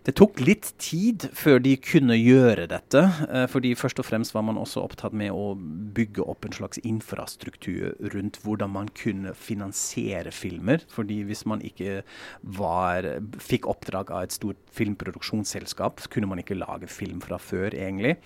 Det 0.08 0.16
tok 0.18 0.40
litt 0.42 0.72
tid 0.82 1.28
før 1.38 1.60
de 1.62 1.76
kunne 1.84 2.16
gjøre 2.16 2.70
dette. 2.72 3.04
Eh, 3.28 3.48
fordi 3.52 3.74
først 3.76 4.00
og 4.00 4.08
fremst 4.08 4.34
var 4.34 4.48
man 4.48 4.62
også 4.62 4.86
opptatt 4.86 5.14
med 5.18 5.36
å 5.36 5.52
bygge 5.60 6.24
opp 6.24 6.48
en 6.48 6.56
slags 6.56 6.80
infrastruktur 6.88 7.92
rundt 8.16 8.40
hvordan 8.46 8.72
man 8.78 8.90
kunne 8.96 9.36
finansiere 9.36 10.32
filmer. 10.32 10.88
Fordi 10.90 11.20
hvis 11.28 11.44
man 11.50 11.62
ikke 11.68 12.00
var, 12.42 13.10
fikk 13.44 13.68
oppdrag 13.72 14.12
av 14.12 14.26
et 14.26 14.36
stort 14.36 14.60
filmproduksjonsselskap, 14.76 16.04
kunne 16.12 16.30
man 16.30 16.42
ikke 16.42 16.60
lage 16.60 16.90
film 16.92 17.22
fra 17.24 17.40
før, 17.42 17.74
egentlig. 17.74 18.18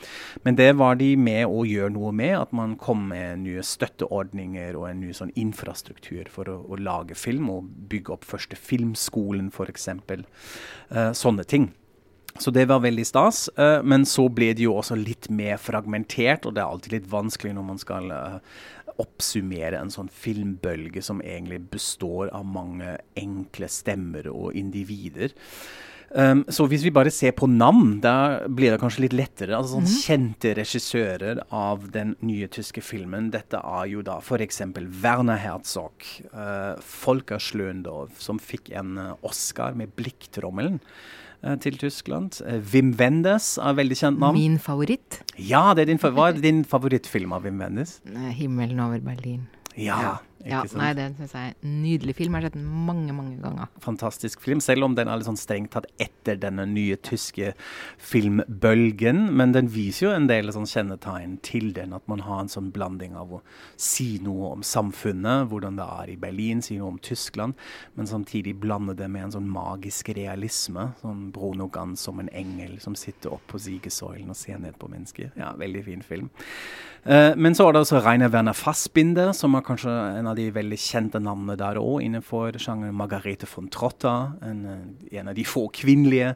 Men 0.45 0.59
det 0.59 0.71
var 0.79 0.99
de 0.99 1.13
med 1.19 1.45
å 1.47 1.63
gjøre 1.67 1.93
noe 1.95 2.11
med, 2.15 2.35
at 2.39 2.53
man 2.55 2.75
kom 2.81 3.07
med 3.11 3.45
nye 3.45 3.63
støtteordninger 3.65 4.77
og 4.79 4.89
en 4.89 5.01
ny 5.05 5.13
sånn 5.15 5.33
infrastruktur 5.39 6.29
for 6.33 6.51
å, 6.51 6.59
å 6.67 6.81
lage 6.81 7.17
film, 7.17 7.49
og 7.53 7.71
bygge 7.89 8.17
opp 8.17 8.27
første 8.27 8.59
filmskolen, 8.59 9.51
f.eks. 9.53 9.89
Uh, 9.95 10.21
eh, 10.91 11.11
sånne 11.17 11.45
ting. 11.47 11.71
Så 12.39 12.51
det 12.51 12.65
var 12.67 12.83
veldig 12.83 13.05
stas. 13.07 13.45
Uh, 13.59 13.79
men 13.83 14.05
så 14.07 14.27
ble 14.27 14.51
det 14.55 14.65
jo 14.65 14.75
også 14.75 14.97
litt 14.99 15.29
mer 15.31 15.59
fragmentert, 15.61 16.45
og 16.45 16.55
det 16.55 16.63
er 16.63 16.71
alltid 16.71 16.97
litt 16.97 17.11
vanskelig 17.11 17.55
når 17.55 17.67
man 17.69 17.79
skal 17.81 18.11
uh, 18.11 18.57
oppsummere 19.01 19.79
en 19.79 19.91
sånn 19.93 20.11
filmbølge 20.11 21.03
som 21.05 21.23
egentlig 21.23 21.61
består 21.73 22.31
av 22.35 22.45
mange 22.47 22.97
enkle 23.19 23.69
stemmer 23.71 24.29
og 24.31 24.55
individer. 24.57 25.35
Um, 26.15 26.45
så 26.47 26.63
hvis 26.69 26.83
vi 26.85 26.93
bare 26.95 27.11
ser 27.11 27.33
på 27.35 27.47
navn, 27.49 27.97
da 27.99 28.45
blir 28.47 28.71
det 28.71 28.79
kanskje 28.79 29.03
litt 29.07 29.15
lettere. 29.17 29.55
Altså 29.57 29.75
sånn 29.75 29.87
mm. 29.87 29.97
Kjente 30.05 30.53
regissører 30.55 31.41
av 31.49 31.89
den 31.91 32.13
nye 32.23 32.47
tyske 32.51 32.83
filmen. 32.85 33.31
Dette 33.33 33.59
er 33.59 33.89
jo 33.91 34.05
da 34.05 34.19
f.eks. 34.21 34.61
Werner 35.03 35.41
Herzog, 35.41 36.07
uh, 36.31 36.77
Folka 36.79 37.41
Schlöndorf, 37.41 38.21
som 38.23 38.39
fikk 38.39 38.71
en 38.77 38.95
uh, 39.01 39.11
Oscar 39.27 39.75
med 39.75 39.91
blikktrommelen 39.97 40.79
til 41.61 41.77
Tyskland. 41.81 42.41
Uh, 42.41 42.59
Wim 42.73 42.93
Wendes 42.99 43.55
er 43.61 43.77
veldig 43.77 43.97
kjent 43.99 44.21
navn. 44.21 44.37
Min 44.37 44.59
favoritt. 44.59 45.21
Ja, 45.37 45.73
det 45.77 45.85
er 45.85 45.93
din, 45.93 46.01
er 46.01 46.41
din 46.41 46.63
favorittfilm 46.65 47.35
av 47.37 47.45
Wim 47.45 47.61
Wendes. 47.61 47.99
'Himmelen 48.05 48.79
over 48.79 48.99
Berlin'. 48.99 49.45
Ja. 49.77 49.99
ja. 50.01 50.15
Ja, 50.45 50.61
nei, 50.77 50.91
det 50.93 51.07
syns 51.17 51.33
jeg 51.33 51.51
er 51.51 51.55
en 51.65 51.77
nydelig 51.81 52.15
film. 52.19 52.35
Jeg 52.35 52.43
har 52.43 52.51
sett 52.51 52.57
den 52.59 52.85
mange, 52.87 53.13
mange 53.17 53.39
ganger. 53.41 53.69
Fantastisk 53.81 54.43
film, 54.43 54.61
selv 54.61 54.85
om 54.85 54.95
den 54.97 55.09
er 55.09 55.17
litt 55.17 55.27
sånn 55.27 55.39
strengt 55.39 55.71
tatt 55.73 55.87
etter 56.01 56.37
denne 56.37 56.67
nye 56.69 56.97
tyske 57.01 57.53
filmbølgen. 57.97 59.23
Men 59.35 59.55
den 59.55 59.71
viser 59.73 60.07
jo 60.07 60.13
en 60.13 60.29
del 60.29 60.53
sånn 60.53 60.69
kjennetegn 60.69 61.39
til 61.45 61.71
den, 61.75 61.95
at 61.97 62.05
man 62.11 62.21
har 62.27 62.43
en 62.43 62.51
sånn 62.51 62.69
blanding 62.75 63.17
av 63.17 63.33
å 63.39 63.41
si 63.73 64.19
noe 64.23 64.53
om 64.53 64.65
samfunnet, 64.65 65.49
hvordan 65.49 65.81
det 65.81 65.89
er 65.97 66.13
i 66.13 66.19
Berlin, 66.21 66.61
si 66.65 66.77
noe 66.77 66.93
om 66.93 67.01
Tyskland, 67.01 67.57
men 67.97 68.09
samtidig 68.09 68.55
blande 68.61 68.93
det 68.97 69.09
med 69.11 69.27
en 69.27 69.37
sånn 69.39 69.49
magisk 69.49 70.13
realisme. 70.15 70.91
Sånn 71.01 71.29
Bruno 71.33 71.71
Gans 71.73 72.05
som 72.05 72.21
en 72.21 72.29
engel 72.29 72.77
som 72.83 72.97
sitter 72.99 73.33
opp 73.33 73.47
på 73.49 73.61
sigesøylen 73.61 74.29
og 74.29 74.37
ser 74.37 74.61
ned 74.61 74.77
på 74.77 74.91
mennesker. 74.91 75.33
Ja, 75.39 75.55
veldig 75.57 75.85
fin 75.89 76.05
film. 76.05 76.29
Uh, 77.05 77.35
men 77.37 77.53
så 77.53 77.67
er 77.67 77.75
det 77.75 77.83
også 77.83 77.99
Reiner 78.01 78.31
Werner 78.33 78.55
Fassbinder, 78.57 79.29
som 79.37 79.53
er 79.53 79.65
kanskje 79.65 79.91
en 79.93 80.25
av 80.25 80.34
de 80.37 80.47
veldig 80.55 80.77
kjente 80.79 81.19
navnene 81.23 81.55
der 81.59 81.79
òg, 81.81 81.99
innenfor 82.05 82.57
sjangeren 82.61 82.95
Margarete 82.97 83.47
von 83.49 83.69
Trotta, 83.73 84.13
en, 84.45 84.59
eh, 84.69 85.19
en, 85.19 85.29
av 85.31 85.37
de 85.37 85.45
få 85.47 85.65
kvinnelige 85.75 86.33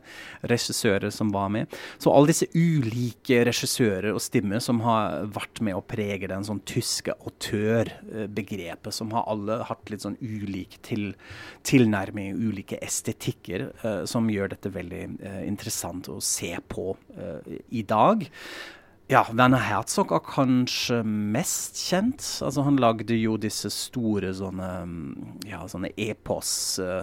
regissører 0.50 1.12
som 1.14 1.34
var 1.36 1.50
med. 1.54 1.76
Så 1.98 2.14
alle 2.14 2.32
disse 2.32 2.50
ulike 2.56 3.44
regissører 3.48 4.12
og 4.14 4.24
stimmer 4.24 4.64
som 4.64 4.82
har 4.86 5.28
vært 5.36 5.62
med 5.66 5.78
å 5.78 5.84
prege 5.86 6.30
den 6.32 6.48
sånn 6.48 6.64
tyske 6.70 7.16
autørbegrepet, 7.20 8.92
som 8.96 9.14
har 9.16 9.28
alle 9.30 9.62
hatt 9.70 9.92
litt 9.92 10.06
sånn 10.06 10.18
ulik 10.22 10.80
til, 10.86 11.14
tilnærming, 11.68 12.36
ulike 12.40 12.80
estetikker, 12.84 13.70
uh, 13.84 14.04
som 14.10 14.30
gjør 14.32 14.54
dette 14.56 14.74
veldig 14.74 15.06
uh, 15.20 15.40
interessant 15.48 16.10
å 16.12 16.20
se 16.24 16.56
på 16.72 16.92
i 17.76 17.82
dag. 17.88 18.24
Ja, 19.10 19.24
Werner 19.34 19.64
Herzog 19.66 20.12
er 20.14 20.22
kanskje 20.22 21.00
mest 21.04 21.80
kjent. 21.82 22.22
Altså, 22.46 22.62
han 22.62 22.76
lagde 22.78 23.16
jo 23.18 23.40
disse 23.42 23.72
store 23.74 24.30
sånne, 24.38 24.68
ja, 25.50 25.64
sånne 25.66 25.90
epos. 25.98 26.52
Uh, 26.78 27.02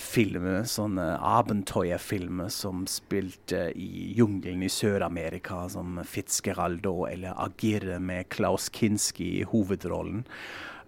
filmer, 0.00 0.62
sånne 0.64 1.18
abenteuerfilmer 1.18 2.48
som 2.54 2.86
spilte 2.88 3.66
i 3.76 4.06
jungelen 4.16 4.62
i 4.64 4.70
Sør-Amerika, 4.72 5.64
som 5.68 5.98
Fitzgeraldo 6.08 7.02
eller 7.10 7.34
Agirre 7.36 7.98
med 8.00 8.30
Klaus 8.32 8.70
Kinski 8.72 9.26
i 9.42 9.44
hovedrollen. 9.50 10.22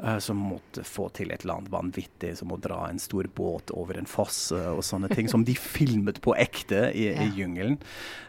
Uh, 0.04 0.18
som 0.18 0.38
måtte 0.40 0.80
få 0.80 1.10
til 1.12 1.28
et 1.28 1.42
eller 1.42 1.58
annet 1.58 1.72
vanvittig, 1.74 2.30
som 2.38 2.54
å 2.54 2.56
dra 2.60 2.86
en 2.88 3.00
stor 3.02 3.26
båt 3.36 3.68
over 3.76 3.98
en 4.00 4.08
foss 4.08 4.46
uh, 4.48 4.70
og 4.72 4.80
sånne 4.86 5.10
ting. 5.12 5.28
Som 5.28 5.44
de 5.44 5.52
filmet 5.76 6.22
på 6.24 6.32
ekte 6.40 6.86
i, 6.96 7.10
ja. 7.10 7.26
i 7.26 7.34
jungelen. 7.36 7.76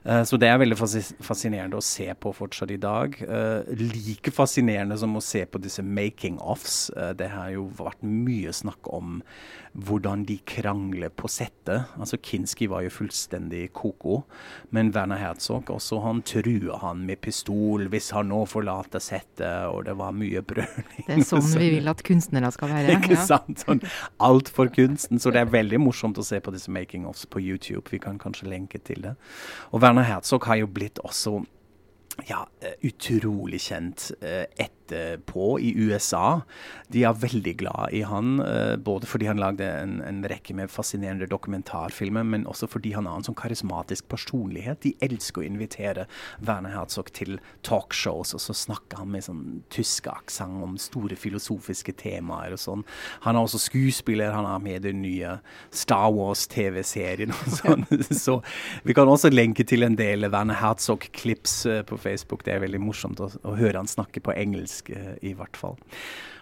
Uh, 0.03 0.19
så 0.27 0.35
det 0.41 0.49
er 0.51 0.59
veldig 0.59 0.75
fascinerende 0.75 1.79
å 1.79 1.85
se 1.85 2.09
på 2.11 2.33
fortsatt 2.35 2.75
i 2.75 2.81
dag. 2.81 3.15
like 3.79 4.33
fascinerende 4.35 4.97
som 4.99 5.15
å 5.15 5.23
se 5.23 5.45
på 5.45 5.61
disse 5.63 5.83
making-offs. 5.85 6.91
det 7.15 7.31
har 7.31 7.53
jo 7.55 7.69
vært 7.77 8.03
mye 8.03 8.51
snakk 8.51 8.91
om 8.91 9.21
hvordan 9.71 10.25
de 10.27 10.37
krangler 10.47 11.11
på 11.15 11.29
settet. 11.31 11.87
Altså 11.95 12.17
Kinski 12.23 12.67
var 12.71 12.83
jo 12.83 12.91
fullstendig 12.91 13.69
ko-ko, 13.77 14.21
men 14.75 14.91
Werner 14.95 15.21
Herzog 15.21 15.71
også, 15.71 16.01
han 16.03 16.21
trua 16.27 16.81
han 16.81 17.05
med 17.07 17.21
pistol 17.23 17.87
hvis 17.91 18.11
han 18.15 18.31
nå 18.31 18.43
forlater 18.51 19.03
settet, 19.03 19.69
og 19.71 19.85
det 19.87 19.95
var 19.99 20.15
mye 20.17 20.43
brøling. 20.49 21.05
Det 21.07 21.19
er 21.21 21.27
sånn 21.27 21.45
vi 21.61 21.69
vil 21.77 21.91
at 21.91 22.03
kunstnere 22.07 22.51
skal 22.53 22.73
være. 22.73 22.97
Ikke 22.97 23.15
ja. 23.15 23.23
sant? 23.29 23.63
Sånn, 23.63 23.81
alt 24.23 24.51
for 24.51 24.71
kunsten. 24.73 25.21
Så 25.21 25.33
det 25.33 25.43
er 25.43 25.53
veldig 25.53 25.81
morsomt 25.81 26.19
å 26.21 26.25
se 26.25 26.41
på 26.43 26.53
disse 26.55 26.73
making-offs 26.73 27.27
på 27.31 27.41
YouTube. 27.43 27.85
Vi 27.91 28.01
kan 28.03 28.19
kanskje 28.21 28.49
lenke 28.51 28.81
til 28.83 29.03
det. 29.05 29.15
Og 29.71 29.83
Werner 29.83 30.07
Herzog 30.07 30.47
har 30.49 30.61
jo 30.61 30.69
blitt 30.71 31.01
også 31.05 31.41
ja, 32.27 32.47
eh, 32.61 32.73
utrolig 32.81 33.61
kjent 33.61 34.11
eh, 34.21 34.45
etterpå 34.57 35.59
i 35.59 35.71
USA. 35.77 36.41
De 36.91 37.03
er 37.07 37.17
veldig 37.17 37.53
glad 37.57 37.95
i 37.95 38.01
han, 38.07 38.39
eh, 38.43 38.75
både 38.77 39.07
fordi 39.09 39.27
han 39.29 39.41
lagde 39.41 39.65
en, 39.65 39.99
en, 40.05 40.21
rekke 40.31 40.53
med 40.57 40.71
fascinerende 40.71 41.27
dokumentarfilmer, 41.31 42.23
men 42.27 42.45
også 42.49 42.69
fordi 42.69 42.93
han 42.95 43.07
har 43.09 43.19
en 43.19 43.27
sånn 43.27 43.37
karismatisk 43.39 44.07
personlighet. 44.11 44.81
De 44.85 44.93
elsker 45.03 45.41
å 45.41 45.47
invitere 45.47 46.07
Werner 46.39 46.75
Herzog 46.75 47.11
til 47.15 47.39
talkshows, 47.67 48.35
og 48.37 48.43
så 48.43 48.55
snakker 48.57 49.01
han 49.01 49.11
med 49.13 49.25
sånn 49.25 49.43
tysk 49.73 50.09
aksent 50.11 50.61
om 50.61 50.77
store 50.81 51.17
filosofiske 51.19 51.95
temaer 51.99 52.55
og 52.55 52.61
sånn. 52.61 52.85
Han 53.25 53.37
er 53.37 53.47
også 53.47 53.63
skuespiller, 53.65 54.35
han 54.35 54.49
er 54.49 54.61
med 54.63 54.81
i 54.81 54.85
den 54.89 55.01
nye 55.05 55.37
Star 55.73 56.11
Wars-TV-serien 56.13 57.33
og 57.35 57.53
sånn. 57.61 57.87
så 58.11 58.39
vi 58.85 58.95
kan 58.97 59.09
også 59.09 59.31
lenke 59.33 59.65
til 59.67 59.87
en 59.87 59.97
del 59.99 60.29
Werner 60.29 60.59
Herzog-klips 60.61 61.57
på 61.87 61.97
Facebook. 61.97 62.10
Det 62.45 62.53
er 62.53 62.63
veldig 62.63 62.81
morsomt 62.83 63.21
å, 63.23 63.29
å 63.47 63.55
høre 63.59 63.81
han 63.81 63.89
snakke 63.89 64.23
på 64.23 64.35
engelsk, 64.35 64.91
uh, 64.95 65.15
i 65.21 65.33
hvert 65.37 65.59
fall. 65.59 65.77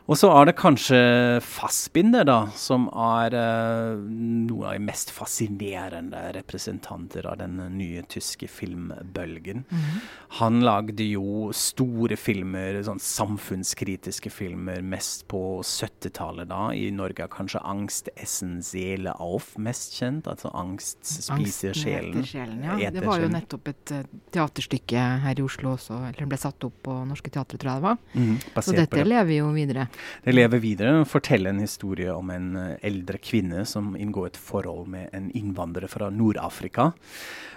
Og 0.09 0.17
så 0.17 0.31
er 0.33 0.47
det 0.49 0.55
kanskje 0.57 0.99
Fassbinder, 1.45 2.23
da, 2.25 2.37
som 2.57 2.87
er 2.89 3.35
eh, 3.37 3.99
noen 4.01 4.63
av 4.65 4.73
de 4.73 4.81
mest 4.81 5.11
fascinerende 5.13 6.23
representanter 6.33 7.27
av 7.29 7.37
den 7.43 7.59
nye 7.75 8.01
tyske 8.09 8.47
filmbølgen. 8.49 9.65
Mm 9.69 9.79
-hmm. 9.79 9.99
Han 10.39 10.61
lagde 10.65 11.03
jo 11.03 11.51
store 11.53 12.17
filmer, 12.17 12.81
sånn 12.83 12.99
samfunnskritiske 12.99 14.29
filmer, 14.29 14.81
mest 14.81 15.27
på 15.27 15.61
70-tallet 15.61 16.49
da. 16.49 16.73
I 16.73 16.89
Norge 16.91 17.23
er 17.23 17.27
kanskje 17.27 17.61
'Angst 17.61 18.09
essen 18.15 18.63
Seele 18.63 19.13
auf' 19.19 19.57
mest 19.57 19.93
kjent. 19.93 20.27
Altså 20.27 20.49
'Angst 20.53 21.05
spiser 21.05 21.73
sjelen'. 21.73 22.25
sjelen 22.25 22.63
ja. 22.63 22.89
Det 22.89 23.05
var 23.05 23.19
jo 23.19 23.27
nettopp 23.27 23.67
et 23.67 23.91
uh, 23.91 24.03
teaterstykke 24.31 25.19
her 25.21 25.39
i 25.39 25.41
Oslo 25.41 25.73
også, 25.73 25.93
eller 25.93 26.19
det 26.19 26.29
ble 26.29 26.37
satt 26.37 26.63
opp 26.63 26.83
på 26.83 27.05
Norske 27.05 27.29
Teatret, 27.29 27.59
tror 27.59 27.71
jeg 27.71 27.81
det 27.81 27.89
var. 27.89 27.97
Mm, 28.13 28.37
så 28.61 28.71
dette 28.71 29.03
lever 29.03 29.33
jo 29.37 29.51
videre. 29.51 29.87
Det 30.23 30.33
lever 30.33 30.61
videre. 30.63 31.05
Forteller 31.07 31.53
en 31.53 31.63
historie 31.63 32.13
om 32.13 32.31
en 32.33 32.49
eh, 32.59 32.75
eldre 32.89 33.19
kvinne 33.21 33.65
som 33.67 33.95
inngår 33.97 34.31
et 34.31 34.39
forhold 34.39 34.89
med 34.91 35.09
en 35.15 35.29
innvandrer 35.37 35.89
fra 35.91 36.09
Nord-Afrika. 36.13 36.91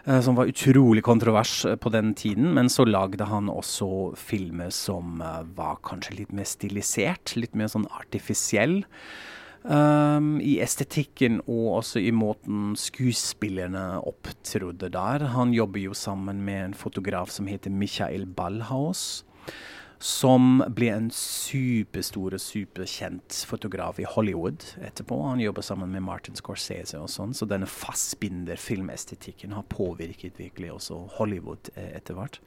Uh, 0.03 0.19
som 0.19 0.35
var 0.35 0.51
utrolig 0.51 1.05
kontrovers 1.07 1.61
uh, 1.65 1.77
på 1.77 1.93
den 1.95 2.15
tiden. 2.19 2.53
Men 2.55 2.71
så 2.73 2.87
lagde 2.89 3.29
han 3.31 3.51
også 3.53 4.15
filmer 4.19 4.73
som 4.75 5.23
var 5.57 5.79
kanskje 5.87 6.23
litt 6.23 6.33
mer 6.33 6.49
stilisert. 6.49 7.37
Litt 7.39 7.55
mer 7.59 7.71
sånn 7.71 7.87
artifisiell. 7.91 8.83
Um, 9.63 10.41
I 10.43 10.57
estetikken 10.59 11.39
og 11.47 11.67
også 11.77 12.01
i 12.03 12.11
måten 12.11 12.73
skuespillerne 12.79 14.01
opptrodde 14.03 14.91
der. 14.91 15.29
Han 15.37 15.55
jobber 15.55 15.85
jo 15.85 15.95
sammen 15.95 16.43
med 16.43 16.65
en 16.65 16.75
fotograf 16.75 17.31
som 17.31 17.47
heter 17.47 17.71
Michael 17.71 18.27
Ballhaus 18.27 19.23
som 20.03 20.65
ble 20.75 20.89
en 20.91 21.11
superstor 21.15 22.35
og 22.35 22.43
superkjent 22.43 23.37
fotograf 23.47 24.01
i 24.03 24.07
Hollywood 24.09 24.65
etterpå. 24.83 25.21
Han 25.29 25.43
jobber 25.43 25.63
sammen 25.63 25.93
med 25.95 26.03
Martin 26.03 26.35
Scorsese 26.35 26.99
og 26.99 27.07
sånn, 27.13 27.37
så 27.39 27.47
denne 27.47 27.69
fastbinder-filmestetikken 27.71 29.55
har 29.55 29.69
påvirket 29.71 30.41
virkelig 30.43 30.73
også 30.75 30.99
Hollywood 31.21 31.71
eh, 31.77 31.93
etter 32.01 32.19
hvert. 32.19 32.41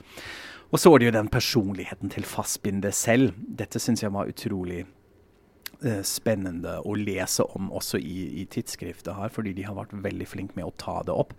Og 0.75 0.81
så 0.83 0.91
er 0.91 0.99
det 0.99 1.07
jo 1.07 1.15
den 1.15 1.31
personligheten 1.31 2.11
til 2.11 2.27
fastbinder 2.27 2.91
selv. 2.91 3.31
Dette 3.39 3.79
syns 3.79 4.03
jeg 4.03 4.11
var 4.11 4.27
utrolig 4.27 4.81
eh, 4.83 6.03
spennende 6.03 6.81
å 6.83 6.99
lese 6.99 7.47
om 7.55 7.71
også 7.71 8.03
i, 8.03 8.43
i 8.43 8.47
tidsskriftet 8.51 9.15
her, 9.15 9.31
fordi 9.31 9.55
de 9.55 9.69
har 9.69 9.79
vært 9.79 9.95
veldig 9.95 10.27
flinke 10.27 10.59
med 10.59 10.67
å 10.67 10.75
ta 10.75 10.99
det 11.07 11.15
opp. 11.15 11.31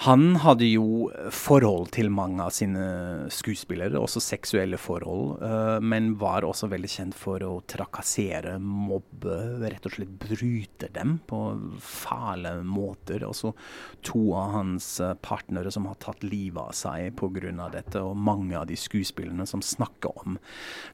Han 0.00 0.38
hadde 0.40 0.64
jo 0.64 1.10
forhold 1.28 1.90
til 1.92 2.06
mange 2.08 2.40
av 2.40 2.54
sine 2.56 2.84
skuespillere, 3.28 4.00
også 4.00 4.22
seksuelle 4.24 4.78
forhold, 4.80 5.42
uh, 5.44 5.76
men 5.84 6.14
var 6.16 6.46
også 6.48 6.70
veldig 6.72 6.88
kjent 6.88 7.16
for 7.18 7.44
å 7.44 7.58
trakassere, 7.68 8.54
mobbe, 8.64 9.36
rett 9.60 9.84
og 9.84 9.98
slett 9.98 10.14
bryte 10.22 10.88
dem 10.94 11.18
på 11.28 11.42
fæle 11.84 12.54
måter. 12.64 13.26
Også 13.28 13.52
to 14.06 14.22
av 14.40 14.54
hans 14.54 14.88
eh, 15.04 15.12
partnere 15.20 15.68
som 15.74 15.84
har 15.90 15.98
tatt 16.00 16.24
livet 16.24 16.62
av 16.62 16.72
seg 16.76 17.12
pga. 17.20 17.68
dette, 17.74 18.00
og 18.00 18.16
mange 18.16 18.56
av 18.56 18.66
de 18.70 18.78
skuespillerne 18.80 19.44
som 19.46 19.60
snakker 19.60 20.24
om 20.24 20.38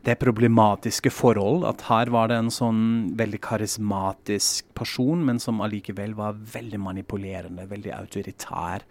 det 0.02 0.18
problematiske 0.18 1.12
forhold, 1.14 1.62
at 1.68 1.86
her 1.86 2.10
var 2.10 2.28
det 2.28 2.40
en 2.40 2.50
sånn 2.50 2.82
veldig 3.14 3.40
karismatisk 3.46 4.74
person, 4.74 5.22
men 5.24 5.38
som 5.38 5.62
allikevel 5.62 6.18
var 6.18 6.34
veldig 6.34 6.82
manipulerende, 6.82 7.70
veldig 7.70 7.94
autoritær. 7.94 8.82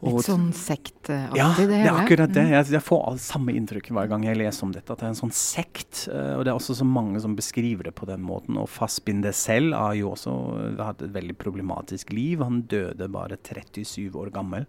Litt 0.00 0.24
sånn 0.24 0.46
sektaktig, 0.56 1.16
ja, 1.36 1.50
det 1.58 1.66
hele. 1.66 1.76
Ja, 1.76 1.82
det 1.82 1.88
er 1.90 1.98
akkurat 2.06 2.32
det. 2.32 2.44
Mm. 2.46 2.52
Jeg, 2.54 2.68
jeg 2.72 2.84
får 2.86 3.18
samme 3.20 3.52
inntrykk 3.52 3.90
hver 3.92 4.08
gang 4.08 4.24
jeg 4.24 4.38
leser 4.40 4.64
om 4.64 4.72
dette, 4.72 4.88
at 4.88 5.02
det 5.02 5.06
er 5.06 5.12
en 5.12 5.18
sånn 5.18 5.34
sekt. 5.36 6.06
Uh, 6.08 6.38
og 6.38 6.46
det 6.46 6.54
er 6.54 6.56
også 6.56 6.78
så 6.78 6.86
mange 6.88 7.20
som 7.20 7.34
beskriver 7.36 7.90
det 7.90 7.92
på 7.98 8.08
den 8.08 8.24
måten. 8.24 8.56
Og 8.60 8.70
Fassbinder 8.72 9.36
selv 9.36 9.76
har 9.76 9.98
jo 9.98 10.14
også 10.14 10.34
hatt 10.80 11.04
et 11.04 11.12
veldig 11.12 11.36
problematisk 11.40 12.14
liv. 12.16 12.40
Han 12.40 12.62
døde 12.70 13.10
bare 13.12 13.36
37 13.44 14.08
år 14.16 14.32
gammel. 14.32 14.64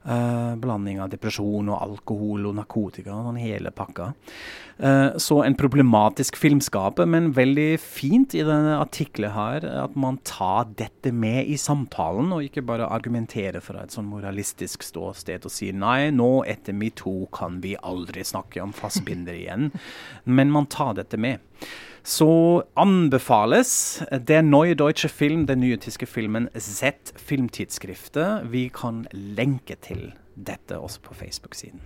Uh, 0.00 0.54
blanding 0.56 0.96
av 1.04 1.10
depresjon 1.12 1.66
og 1.68 1.76
alkohol 1.76 2.46
og 2.48 2.54
narkotika 2.56 3.12
og 3.12 3.26
sånn 3.26 3.40
hele 3.42 3.68
pakka. 3.68 4.06
Uh, 4.80 5.18
så 5.20 5.42
en 5.44 5.56
problematisk 5.60 6.38
filmskaper, 6.40 7.04
men 7.04 7.34
veldig 7.36 7.74
fint 7.84 8.32
i 8.32 8.40
denne 8.40 8.78
artikkelen 8.80 9.34
her 9.34 9.66
at 9.82 9.98
man 10.00 10.16
tar 10.24 10.70
dette 10.78 11.12
med 11.12 11.52
i 11.52 11.58
samtalen, 11.60 12.32
og 12.32 12.48
ikke 12.48 12.64
bare 12.64 12.88
argumenterer 12.88 13.60
fra 13.60 13.84
et 13.84 13.92
sånn 13.92 14.08
moralistisk 14.08 14.88
ståsted 14.88 15.44
og 15.44 15.52
sier 15.52 15.76
nei, 15.76 16.08
nå 16.16 16.46
etter 16.48 16.72
metoo 16.72 17.28
kan 17.36 17.60
vi 17.60 17.76
aldri 17.76 18.24
snakke 18.24 18.64
om 18.64 18.72
fastbinder 18.72 19.36
igjen. 19.36 19.68
Men 20.40 20.56
man 20.56 20.72
tar 20.72 20.96
dette 20.96 21.20
med 21.20 21.44
så 22.02 22.62
anbefales 22.80 24.02
det 24.10 24.42
Neue 24.46 24.74
Deutsche 24.74 25.08
Film, 25.08 25.46
den 25.46 25.60
nye 25.60 25.76
tyske 25.76 26.06
filmen 26.06 26.48
Z 26.56 27.12
Filmtidsskriftet. 27.16 28.50
Vi 28.50 28.68
kan 28.74 29.06
lenke 29.12 29.76
til 29.80 30.12
dette 30.34 30.78
også 30.78 31.02
på 31.04 31.14
Facebook-siden. 31.14 31.80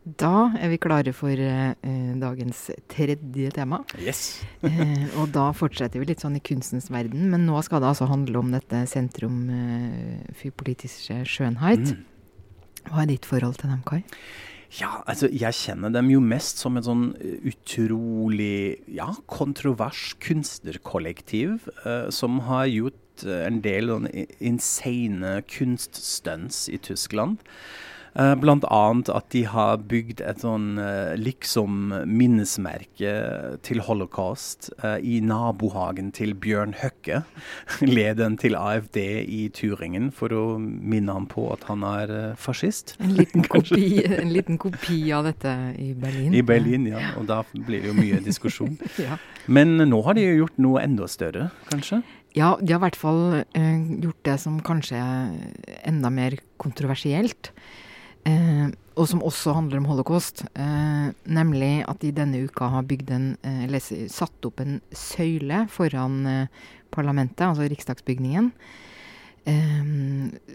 Da 0.00 0.50
er 0.56 0.70
vi 0.72 0.78
klare 0.80 1.12
for 1.12 1.36
eh, 1.36 1.74
dagens 2.16 2.70
tredje 2.88 3.50
tema. 3.52 3.82
Yes. 4.00 4.40
eh, 4.66 5.04
og 5.20 5.28
da 5.34 5.50
fortsetter 5.52 6.00
vi 6.00 6.08
litt 6.08 6.24
sånn 6.24 6.38
i 6.38 6.44
kunstens 6.44 6.88
verden, 6.90 7.28
men 7.30 7.44
nå 7.44 7.60
skal 7.66 7.82
det 7.84 7.90
altså 7.92 8.08
handle 8.08 8.40
om 8.40 8.54
dette 8.54 8.86
sentrum 8.88 9.42
eh, 9.52 10.30
for 10.40 10.56
politisk 10.64 11.12
skjønnhet. 11.28 11.92
Mm. 11.92 12.06
Hva 12.88 13.04
er 13.04 13.12
ditt 13.12 13.28
forhold 13.28 13.60
til 13.60 13.74
dem, 13.74 13.84
Kai? 13.84 14.00
Ja, 14.78 15.00
altså 15.10 15.26
jeg 15.34 15.56
kjenner 15.58 15.90
dem 15.90 16.12
jo 16.12 16.20
mest 16.22 16.60
som 16.62 16.78
et 16.78 16.86
sånn 16.86 17.08
eh, 17.18 17.40
utrolig 17.50 18.78
ja, 18.86 19.08
kontrovers 19.30 20.12
kunstnerkollektiv 20.22 21.66
uh, 21.82 22.06
som 22.14 22.38
har 22.46 22.68
gjort 22.70 23.24
uh, 23.26 23.40
en 23.48 23.58
del 23.64 23.90
sånn 23.90 24.06
insane 24.38 25.40
kunststunts 25.50 26.68
i 26.70 26.78
Tyskland. 26.86 27.42
Uh, 28.10 28.34
blant 28.34 28.64
annet 28.66 29.06
at 29.14 29.28
de 29.30 29.44
har 29.46 29.78
bygd 29.86 30.18
et 30.26 30.42
sånn 30.42 30.80
uh, 30.82 31.14
liksom 31.14 31.92
minnesmerke 32.10 33.12
til 33.62 33.82
holocaust 33.86 34.72
uh, 34.82 34.96
i 34.98 35.20
nabohagen 35.22 36.08
til 36.16 36.32
Bjørn 36.34 36.74
Høkke, 36.80 37.20
lederen 37.86 38.34
til 38.40 38.56
AFD 38.58 38.98
i 39.22 39.44
Turingen, 39.54 40.08
for 40.10 40.34
å 40.34 40.44
minne 40.58 41.14
ham 41.14 41.28
på 41.30 41.46
at 41.54 41.68
han 41.68 41.86
er 41.86 42.34
fascist. 42.40 42.96
En 42.98 43.14
liten, 43.14 43.46
kopi, 43.54 44.02
en 44.02 44.32
liten, 44.34 44.58
kopi, 44.58 44.98
av 45.14 45.28
dette 45.28 45.52
i 45.78 45.92
Berlin. 45.94 46.34
I 46.34 46.42
Berlin, 46.46 46.88
ja. 46.90 47.12
Og 47.20 47.28
da 47.30 47.44
blir 47.54 47.84
det 47.84 47.92
jo 47.92 47.98
mye 47.98 48.18
diskusjon. 48.24 48.74
ja. 49.06 49.20
Men 49.46 49.76
nå 49.78 50.00
har 50.06 50.18
de 50.18 50.24
jo 50.26 50.40
gjort 50.42 50.58
noe 50.58 50.82
enda 50.82 51.06
større, 51.10 51.52
kanskje? 51.70 52.02
Ja, 52.34 52.56
de 52.58 52.74
har 52.74 52.80
i 52.80 52.86
hvert 52.88 52.98
fall 52.98 53.22
gjort 54.02 54.20
det 54.26 54.36
som 54.42 54.58
kanskje 54.66 54.98
er 54.98 55.78
enda 55.86 56.10
mer 56.14 56.36
kontroversielt. 56.62 57.52
Eh, 58.28 58.68
og 59.00 59.06
som 59.08 59.22
også 59.24 59.54
handler 59.56 59.80
om 59.80 59.88
holocaust. 59.88 60.42
Eh, 60.54 61.08
nemlig 61.24 61.72
at 61.88 62.02
de 62.02 62.12
denne 62.12 62.42
uka 62.44 62.68
har 62.68 62.84
en, 63.10 63.36
eh, 63.42 63.80
satt 64.08 64.44
opp 64.44 64.60
en 64.60 64.80
søyle 64.92 65.68
foran 65.68 66.48
parlamentet, 66.90 67.46
altså 67.46 67.68
riksdagsbygningen, 67.70 68.52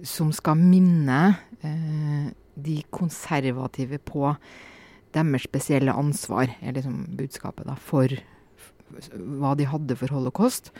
som 0.03 0.31
skal 0.31 0.55
minne 0.55 1.37
de 2.55 2.83
konservative 2.91 3.97
på 3.97 4.35
deres 5.13 5.43
spesielle 5.43 5.91
ansvar, 5.91 6.47
er 6.61 6.73
liksom 6.73 7.15
budskapet, 7.17 7.65
da, 7.65 7.75
for 7.75 8.07
hva 9.15 9.55
de 9.57 9.65
hadde 9.65 9.95
for 9.95 10.07
holocaust. 10.07 10.71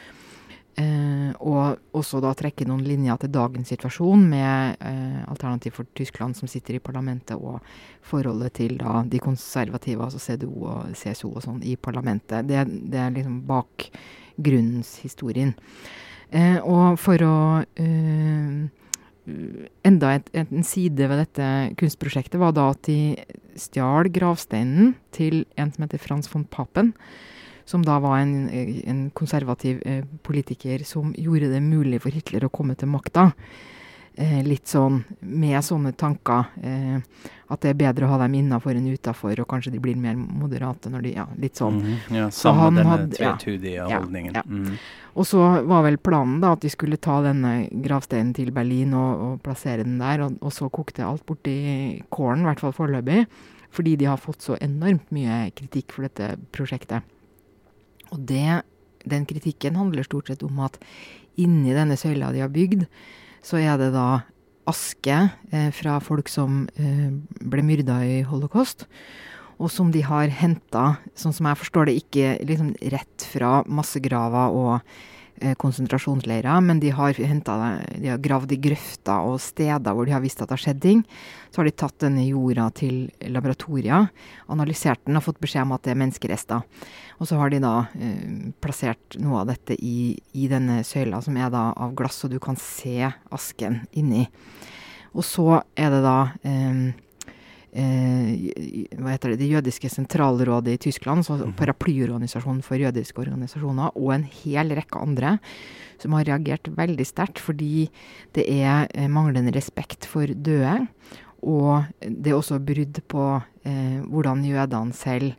Eh, 0.75 1.31
og 1.39 1.79
også 1.95 2.19
da 2.19 2.33
trekke 2.35 2.65
noen 2.67 2.81
linjer 2.83 3.15
til 3.21 3.29
dagens 3.31 3.69
situasjon 3.71 4.25
med 4.27 4.75
eh, 4.83 5.21
Alternativ 5.31 5.71
for 5.77 5.87
Tyskland 5.95 6.35
som 6.35 6.51
sitter 6.51 6.75
i 6.75 6.83
parlamentet, 6.83 7.39
og 7.39 7.63
forholdet 8.03 8.59
til 8.59 8.75
da 8.81 8.99
de 9.07 9.19
konservative, 9.23 10.03
altså 10.03 10.19
CDO 10.19 10.51
og 10.67 10.91
CSO 10.99 11.31
og 11.31 11.39
sånn, 11.45 11.63
i 11.63 11.79
parlamentet. 11.79 12.43
Det, 12.49 12.65
det 12.91 12.99
er 12.99 13.15
liksom 13.15 13.47
bakgrunnshistorien. 13.47 15.55
Eh, 16.35 16.59
og 16.59 16.99
for 16.99 17.23
å 17.23 17.63
eh, 17.79 18.67
Enda 19.25 20.11
et, 20.13 20.27
en 20.37 20.61
side 20.61 21.07
ved 21.09 21.17
dette 21.17 21.73
kunstprosjektet 21.79 22.37
var 22.37 22.51
da 22.53 22.67
at 22.75 22.85
de 22.85 23.15
stjal 23.57 24.05
gravsteinen 24.13 24.93
til 25.15 25.49
en 25.57 25.71
som 25.73 25.81
heter 25.87 25.97
Frans 26.03 26.29
von 26.29 26.45
Papen 26.45 26.93
som 27.65 27.85
da 27.85 27.99
var 27.99 28.19
en, 28.21 28.49
en 28.49 29.05
konservativ 29.17 29.81
eh, 29.85 30.03
politiker 30.23 30.83
som 30.85 31.13
gjorde 31.17 31.49
det 31.53 31.63
mulig 31.65 32.01
for 32.03 32.13
Hitler 32.13 32.45
å 32.45 32.53
komme 32.53 32.77
til 32.77 32.91
makta. 32.93 33.31
Eh, 34.17 34.43
litt 34.47 34.69
sånn 34.71 35.01
med 35.19 35.59
sånne 35.65 35.91
tanker. 35.97 36.53
Eh, 36.63 36.99
at 37.51 37.61
det 37.61 37.73
er 37.73 37.79
bedre 37.81 38.07
å 38.07 38.13
ha 38.13 38.19
dem 38.21 38.37
innafor 38.39 38.77
enn 38.77 38.87
utafor, 38.87 39.33
og 39.41 39.47
kanskje 39.49 39.73
de 39.73 39.81
blir 39.83 39.97
mer 39.99 40.15
moderate 40.15 40.89
når 40.89 41.03
de 41.03 41.11
Ja, 41.17 41.25
litt 41.41 41.59
sånn. 41.59 41.81
Mm. 41.81 41.97
Ja, 42.15 42.27
samme 42.33 42.69
denne 42.69 42.85
hadde, 42.93 43.17
tvetydige 43.17 43.89
ja, 43.89 43.99
holdningen. 43.99 44.37
Ja, 44.37 44.45
mm. 44.45 44.77
Og 45.15 45.27
så 45.27 45.41
var 45.67 45.83
vel 45.83 45.99
planen 45.99 46.39
da 46.43 46.53
at 46.55 46.63
de 46.63 46.71
skulle 46.71 46.99
ta 47.01 47.17
denne 47.25 47.67
gravsteinen 47.83 48.31
til 48.35 48.53
Berlin 48.55 48.95
og, 48.95 49.25
og 49.25 49.43
plassere 49.43 49.83
den 49.83 49.99
der, 49.99 50.25
og, 50.25 50.39
og 50.39 50.55
så 50.55 50.69
kokte 50.71 51.05
alt 51.05 51.25
borti 51.27 51.57
kålen, 52.13 52.45
i 52.45 52.49
hvert 52.49 52.63
fall 52.63 52.75
foreløpig. 52.77 53.25
Fordi 53.75 53.97
de 53.99 54.07
har 54.07 54.21
fått 54.21 54.47
så 54.47 54.55
enormt 54.63 55.11
mye 55.11 55.49
kritikk 55.55 55.91
for 55.91 56.07
dette 56.07 56.37
prosjektet. 56.55 57.03
Og 58.13 58.21
det, 58.29 58.61
den 59.05 59.25
kritikken 59.29 59.77
handler 59.79 60.05
stort 60.07 60.31
sett 60.31 60.43
om 60.45 60.59
at 60.65 60.79
inni 61.41 61.75
denne 61.75 61.97
søyla 61.99 62.31
de 62.33 62.43
har 62.43 62.53
bygd, 62.53 62.85
så 63.45 63.59
er 63.61 63.77
det 63.81 63.91
da 63.95 64.23
aske 64.69 65.17
eh, 65.51 65.69
fra 65.75 65.99
folk 66.01 66.29
som 66.31 66.65
eh, 66.79 67.09
ble 67.45 67.65
myrda 67.65 67.99
i 68.05 68.21
holocaust. 68.25 68.87
Og 69.55 69.69
som 69.71 69.91
de 69.93 70.01
har 70.03 70.31
henta, 70.35 70.97
sånn 71.15 71.35
som 71.35 71.47
jeg 71.47 71.61
forstår 71.61 71.87
det, 71.87 71.99
ikke 72.01 72.33
liksom 72.47 72.73
rett 72.91 73.27
fra 73.31 73.61
massegraver 73.71 74.55
og 74.55 74.95
konsentrasjonsleirer, 75.59 76.61
men 76.63 76.79
de 76.79 76.93
har, 76.95 77.17
hentet, 77.19 77.81
de 77.99 78.07
har 78.07 78.21
gravd 78.23 78.53
i 78.55 78.59
grøfter 78.69 79.27
og 79.27 79.41
steder 79.43 79.95
hvor 79.95 80.07
de 80.07 80.13
har 80.15 80.23
visst 80.23 80.39
at 80.39 80.47
det 80.47 80.55
har 80.55 80.63
skjedd 80.63 80.81
ting. 80.83 81.01
Så 81.51 81.59
har 81.61 81.67
de 81.67 81.73
tatt 81.75 81.97
denne 82.03 82.23
jorda 82.23 82.69
til 82.75 83.09
laboratorier, 83.31 84.07
analysert 84.51 85.03
den 85.05 85.19
og 85.19 85.25
fått 85.27 85.41
beskjed 85.43 85.67
om 85.67 85.75
at 85.75 85.83
det 85.83 85.93
er 85.93 85.99
menneskerester. 85.99 86.63
Og 87.19 87.29
så 87.29 87.39
har 87.39 87.51
de 87.51 87.61
da 87.63 87.75
eh, 87.95 88.51
plassert 88.63 89.17
noe 89.21 89.43
av 89.43 89.51
dette 89.51 89.77
i, 89.79 90.15
i, 90.35 90.47
denne 90.51 90.81
søyla, 90.87 91.21
som 91.23 91.37
er 91.39 91.51
da 91.53 91.69
av 91.71 91.95
glass, 91.95 92.19
så 92.21 92.31
du 92.31 92.39
kan 92.43 92.59
se 92.59 93.11
asken 93.35 93.83
inni. 93.95 94.25
Og 95.15 95.23
så 95.23 95.61
er 95.79 95.93
det 95.93 96.03
da 96.03 96.17
eh, 96.43 96.55
eh, 96.55 96.93
hva 97.75 99.11
heter 99.11 99.33
det, 99.33 99.39
det 99.41 99.49
jødiske 99.51 99.89
sentralrådet 99.91 100.77
i 100.77 100.81
Tyskland, 100.87 101.25
så 101.27 101.35
mhm. 101.41 101.55
paraplyorganisasjonen 101.59 102.63
for 102.63 102.79
jødiske 102.79 103.19
organisasjoner, 103.25 103.91
og 103.99 104.13
en 104.15 104.23
hel 104.43 104.71
rekke 104.77 105.01
andre 105.01 105.35
som 106.01 106.15
har 106.15 106.27
reagert 106.27 106.69
veldig 106.75 107.05
sterkt 107.07 107.41
fordi 107.43 107.87
det 108.35 108.47
er 108.51 108.87
eh, 108.93 109.11
manglende 109.11 109.53
respekt 109.55 110.07
for 110.09 110.27
døde. 110.27 110.85
Og 111.45 111.85
det 112.01 112.31
er 112.31 112.37
også 112.37 112.59
brudd 112.63 112.99
på 113.11 113.25
eh, 113.67 114.01
hvordan 114.07 114.43
jødene 114.47 114.95
selv 114.97 115.33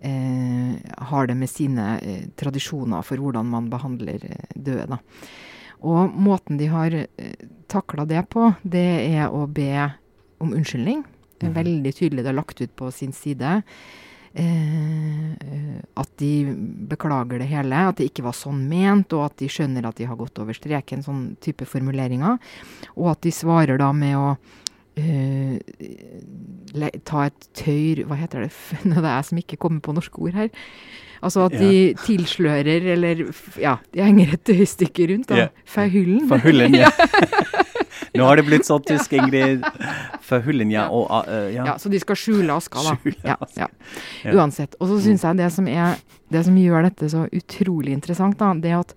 eh, 0.00 0.74
har 1.10 1.30
det 1.30 1.36
med 1.38 1.50
sine 1.52 1.88
eh, 2.00 2.28
tradisjoner 2.36 3.04
for 3.06 3.22
hvordan 3.22 3.48
man 3.52 3.70
behandler 3.72 4.24
eh, 4.28 4.46
døde. 4.56 4.88
Da. 4.96 5.00
Og 5.84 6.16
måten 6.16 6.58
de 6.60 6.68
har 6.72 6.96
eh, 6.96 7.34
takla 7.70 8.06
det 8.08 8.24
på, 8.32 8.50
det 8.62 8.88
er 9.14 9.28
å 9.28 9.44
be 9.46 9.90
om 10.42 10.52
unnskyldning 10.52 11.04
det 11.44 11.52
er 11.52 11.60
veldig 11.60 11.92
tydelig 11.94 12.24
det 12.24 12.32
er 12.32 12.40
lagt 12.40 12.64
ut 12.64 12.74
på 12.76 12.90
sin 12.94 13.14
side. 13.16 13.60
Eh, 14.34 15.78
at 15.94 16.10
de 16.18 16.32
beklager 16.90 17.38
det 17.38 17.46
hele, 17.52 17.84
at 17.90 18.00
det 18.00 18.08
ikke 18.10 18.24
var 18.26 18.34
sånn 18.34 18.64
ment, 18.70 19.14
og 19.14 19.28
at 19.28 19.38
de 19.38 19.50
skjønner 19.52 19.86
at 19.86 20.00
de 20.00 20.08
har 20.10 20.18
gått 20.18 20.40
over 20.42 20.56
streken, 20.56 21.04
sånn 21.06 21.22
type 21.44 21.68
formuleringer. 21.70 22.40
Og 22.96 23.12
at 23.12 23.22
de 23.26 23.34
svarer 23.34 23.78
da 23.78 23.92
med 23.94 24.18
å 24.18 24.34
eh, 24.98 25.62
ta 27.06 27.28
et 27.28 27.48
tøyr 27.54 28.04
Hva 28.08 28.18
heter 28.18 28.46
det? 28.46 28.52
Det 28.90 28.98
er 28.98 29.10
jeg 29.12 29.30
som 29.30 29.42
ikke 29.44 29.60
kommer 29.62 29.84
på 29.84 29.94
norske 29.94 30.18
ord 30.18 30.34
her. 30.40 30.50
Altså 31.24 31.46
at 31.46 31.54
de 31.56 31.70
ja. 31.94 31.94
tilslører, 32.04 32.90
eller 32.96 33.22
ja, 33.62 33.78
de 33.94 34.02
henger 34.02 34.34
et 34.34 34.44
tøystykke 34.44 35.06
rundt. 35.14 35.30
da. 35.30 35.46
Yeah. 35.46 35.62
Fra 35.64 35.86
hyllen, 35.88 36.26
ja. 36.76 36.90
Nå 38.14 38.26
har 38.28 38.38
det 38.38 38.46
blitt 38.46 38.66
sånn 38.68 38.84
tysk, 38.86 39.14
Ingrid. 39.16 39.64
For 40.24 40.44
hullinja 40.44 40.86
Og, 40.94 41.08
uh, 41.08 41.48
ja. 41.52 41.66
ja. 41.72 41.76
Så 41.80 41.92
de 41.92 42.00
skal 42.02 42.18
skjule 42.18 42.56
aska, 42.56 42.82
da. 42.84 42.96
Skjule 43.02 43.36
aska. 43.36 43.68
Ja, 44.24 44.34
Uansett. 44.34 44.78
Og 44.80 44.90
så 44.92 45.00
syns 45.04 45.26
jeg 45.26 45.40
det 45.40 45.50
som, 45.54 45.68
er, 45.70 45.98
det 46.32 46.44
som 46.46 46.58
gjør 46.58 46.88
dette 46.88 47.10
så 47.12 47.26
utrolig 47.32 47.94
interessant, 47.96 48.38
da, 48.40 48.52
det 48.58 48.74
at 48.78 48.96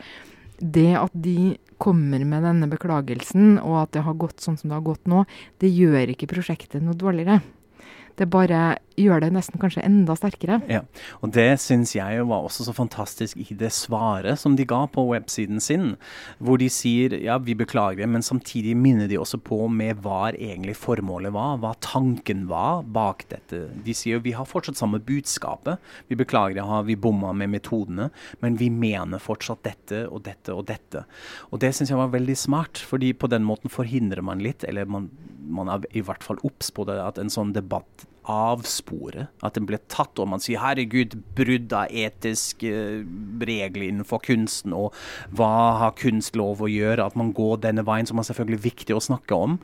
det 0.58 0.96
at 0.98 1.14
de 1.14 1.58
kommer 1.78 2.24
med 2.26 2.42
denne 2.42 2.66
beklagelsen, 2.72 3.60
og 3.62 3.84
at 3.84 3.92
det 3.94 4.02
har 4.08 4.18
gått 4.18 4.42
sånn 4.42 4.58
som 4.58 4.72
det 4.72 4.78
har 4.80 4.86
gått 4.88 5.06
nå, 5.10 5.24
det 5.62 5.70
gjør 5.70 6.14
ikke 6.14 6.30
prosjektet 6.32 6.82
noe 6.82 6.98
dårligere. 6.98 7.44
Det 8.18 8.26
bare 8.34 8.80
gjør 8.98 9.22
det 9.22 9.30
nesten 9.36 9.60
kanskje 9.62 9.84
enda 9.86 10.16
sterkere. 10.18 10.58
Ja, 10.72 10.82
og 11.22 11.32
det 11.36 11.60
syns 11.62 11.94
jeg 11.96 12.24
var 12.30 12.48
også 12.48 12.66
så 12.68 12.74
fantastisk 12.76 13.38
i 13.40 13.58
det 13.58 13.70
svaret 13.76 14.40
som 14.42 14.56
de 14.58 14.66
ga 14.68 14.84
på 14.90 15.06
websiden 15.12 15.62
sin, 15.64 15.92
hvor 16.42 16.60
de 16.62 16.70
sier 16.74 17.14
ja, 17.22 17.38
vi 17.38 17.56
beklager, 17.58 18.10
men 18.10 18.26
samtidig 18.26 18.76
minner 18.78 19.10
de 19.10 19.20
også 19.22 19.40
på 19.44 19.68
med 19.70 20.02
hva 20.06 20.32
egentlig 20.34 20.78
formålet 20.80 21.36
var, 21.36 21.60
hva 21.62 21.76
tanken 21.84 22.48
var 22.50 22.84
bak 22.84 23.28
dette. 23.32 23.68
De 23.86 23.96
sier 23.98 24.24
vi 24.26 24.34
har 24.38 24.50
fortsatt 24.50 24.80
samme 24.80 25.00
budskapet. 25.04 25.78
Vi 26.10 26.18
beklager, 26.18 26.66
har 26.66 26.88
vi 26.88 26.98
bomma 26.98 27.34
med 27.38 27.54
metodene, 27.54 28.10
men 28.42 28.58
vi 28.58 28.72
mener 28.74 29.22
fortsatt 29.22 29.64
dette 29.68 30.06
og 30.08 30.24
dette 30.26 30.56
og 30.56 30.66
dette. 30.70 31.06
Og 31.52 31.62
det 31.62 31.74
syns 31.76 31.94
jeg 31.94 32.02
var 32.02 32.14
veldig 32.16 32.38
smart, 32.38 32.82
fordi 32.82 33.14
på 33.14 33.30
den 33.30 33.46
måten 33.46 33.72
forhindrer 33.72 34.26
man 34.26 34.42
litt, 34.44 34.66
eller 34.68 34.90
man, 34.90 35.12
man 35.46 35.70
er 35.70 35.86
i 35.94 36.04
hvert 36.06 36.26
fall 36.26 36.42
obs 36.48 36.74
på 36.74 36.88
det, 36.90 36.98
at 37.04 37.22
en 37.22 37.32
sånn 37.34 37.54
debatt 37.56 38.08
avspore. 38.28 39.28
At 39.44 39.56
den 39.58 39.68
blir 39.70 39.82
tatt, 39.90 40.20
og 40.20 40.28
man 40.28 40.44
sier 40.44 40.60
'herregud, 40.60 41.16
brudd 41.36 41.74
av 41.74 41.92
etiske 41.92 42.72
eh, 42.72 43.06
regler 43.40 43.88
innenfor 43.88 44.22
kunsten', 44.24 44.76
og 44.76 44.94
hva 45.32 45.80
har 45.80 45.98
kunst 46.00 46.36
lov 46.36 46.62
å 46.62 46.72
gjøre? 46.72 47.06
At 47.06 47.16
man 47.16 47.34
går 47.34 47.64
denne 47.64 47.86
veien, 47.88 48.06
som 48.06 48.20
er 48.20 48.28
selvfølgelig 48.28 48.64
viktig 48.64 48.96
å 48.96 49.04
snakke 49.04 49.36
om. 49.36 49.60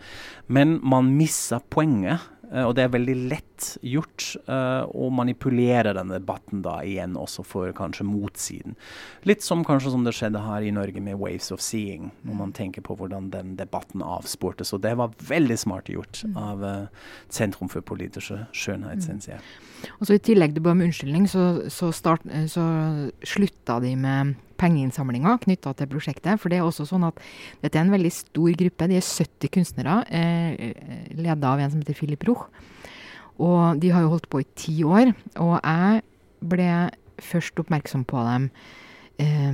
Men 0.48 0.80
man 0.84 1.18
misser 1.18 1.60
poenget. 1.70 2.20
Uh, 2.54 2.68
og 2.68 2.76
det 2.78 2.86
er 2.86 2.94
veldig 2.94 3.16
lett 3.32 3.70
gjort 3.82 4.28
uh, 4.46 4.86
å 4.86 5.10
manipulere 5.14 5.96
denne 5.98 6.20
debatten 6.20 6.62
da 6.66 6.78
igjen 6.86 7.18
også 7.20 7.46
for 7.48 7.74
kanskje 7.76 8.06
motsiden. 8.08 8.78
Litt 9.28 9.46
som 9.46 9.66
kanskje 9.66 9.94
som 9.96 10.06
det 10.06 10.14
skjedde 10.18 10.44
her 10.44 10.62
i 10.62 10.72
Norge 10.76 11.02
med 11.02 11.18
'Waves 11.18 11.52
of 11.56 11.64
Seeing', 11.64 12.12
når 12.22 12.40
man 12.40 12.54
tenker 12.54 12.86
på 12.86 12.98
hvordan 13.00 13.32
den 13.34 13.56
debatten 13.58 14.06
avsportes. 14.06 14.74
Og 14.74 14.84
det 14.86 14.96
var 14.98 15.16
veldig 15.18 15.58
smart 15.60 15.90
gjort 15.90 16.24
mm. 16.24 16.38
av 16.38 16.64
uh, 16.64 16.88
Sentrum 17.30 17.72
for 17.72 17.82
politiske 17.82 18.46
skjønnhet, 18.54 19.02
mm. 19.02 19.08
syns 19.08 19.28
jeg. 19.28 19.42
Og 20.00 20.08
så 20.08 20.16
I 20.16 20.24
tillegg 20.24 20.54
til 20.56 20.64
be 20.64 20.72
om 20.72 20.82
unnskyldning, 20.86 21.28
så, 21.28 21.70
så, 21.74 21.92
start, 21.92 22.24
så 22.48 22.64
slutta 23.28 23.82
de 23.84 23.96
med 24.00 24.36
pengeinnsamlinga 24.64 25.38
knytta 25.44 25.76
til 25.78 25.92
prosjektet. 25.92 26.40
For 26.42 26.52
det 26.52 26.60
er 26.60 26.68
også 26.68 26.88
sånn 26.90 27.06
at 27.10 27.20
dette 27.64 27.78
er 27.78 27.86
en 27.86 27.94
veldig 27.94 28.14
stor 28.16 28.56
gruppe. 28.64 28.90
De 28.90 29.00
er 29.00 29.06
70 29.06 29.52
kunstnere, 29.54 30.00
eh, 30.10 30.74
leda 31.20 31.54
av 31.54 31.60
en 31.60 31.72
som 31.72 31.84
heter 31.84 32.00
Philip 32.00 32.24
Roch. 32.30 32.48
Og 33.42 33.80
de 33.82 33.90
har 33.90 34.04
jo 34.04 34.14
holdt 34.14 34.30
på 34.30 34.42
i 34.42 34.50
ti 34.56 34.84
år. 34.84 35.14
Og 35.42 35.58
jeg 35.60 36.04
ble 36.44 36.70
først 37.24 37.60
oppmerksom 37.62 38.06
på 38.10 38.22
dem 38.26 38.50
eh, 39.22 39.52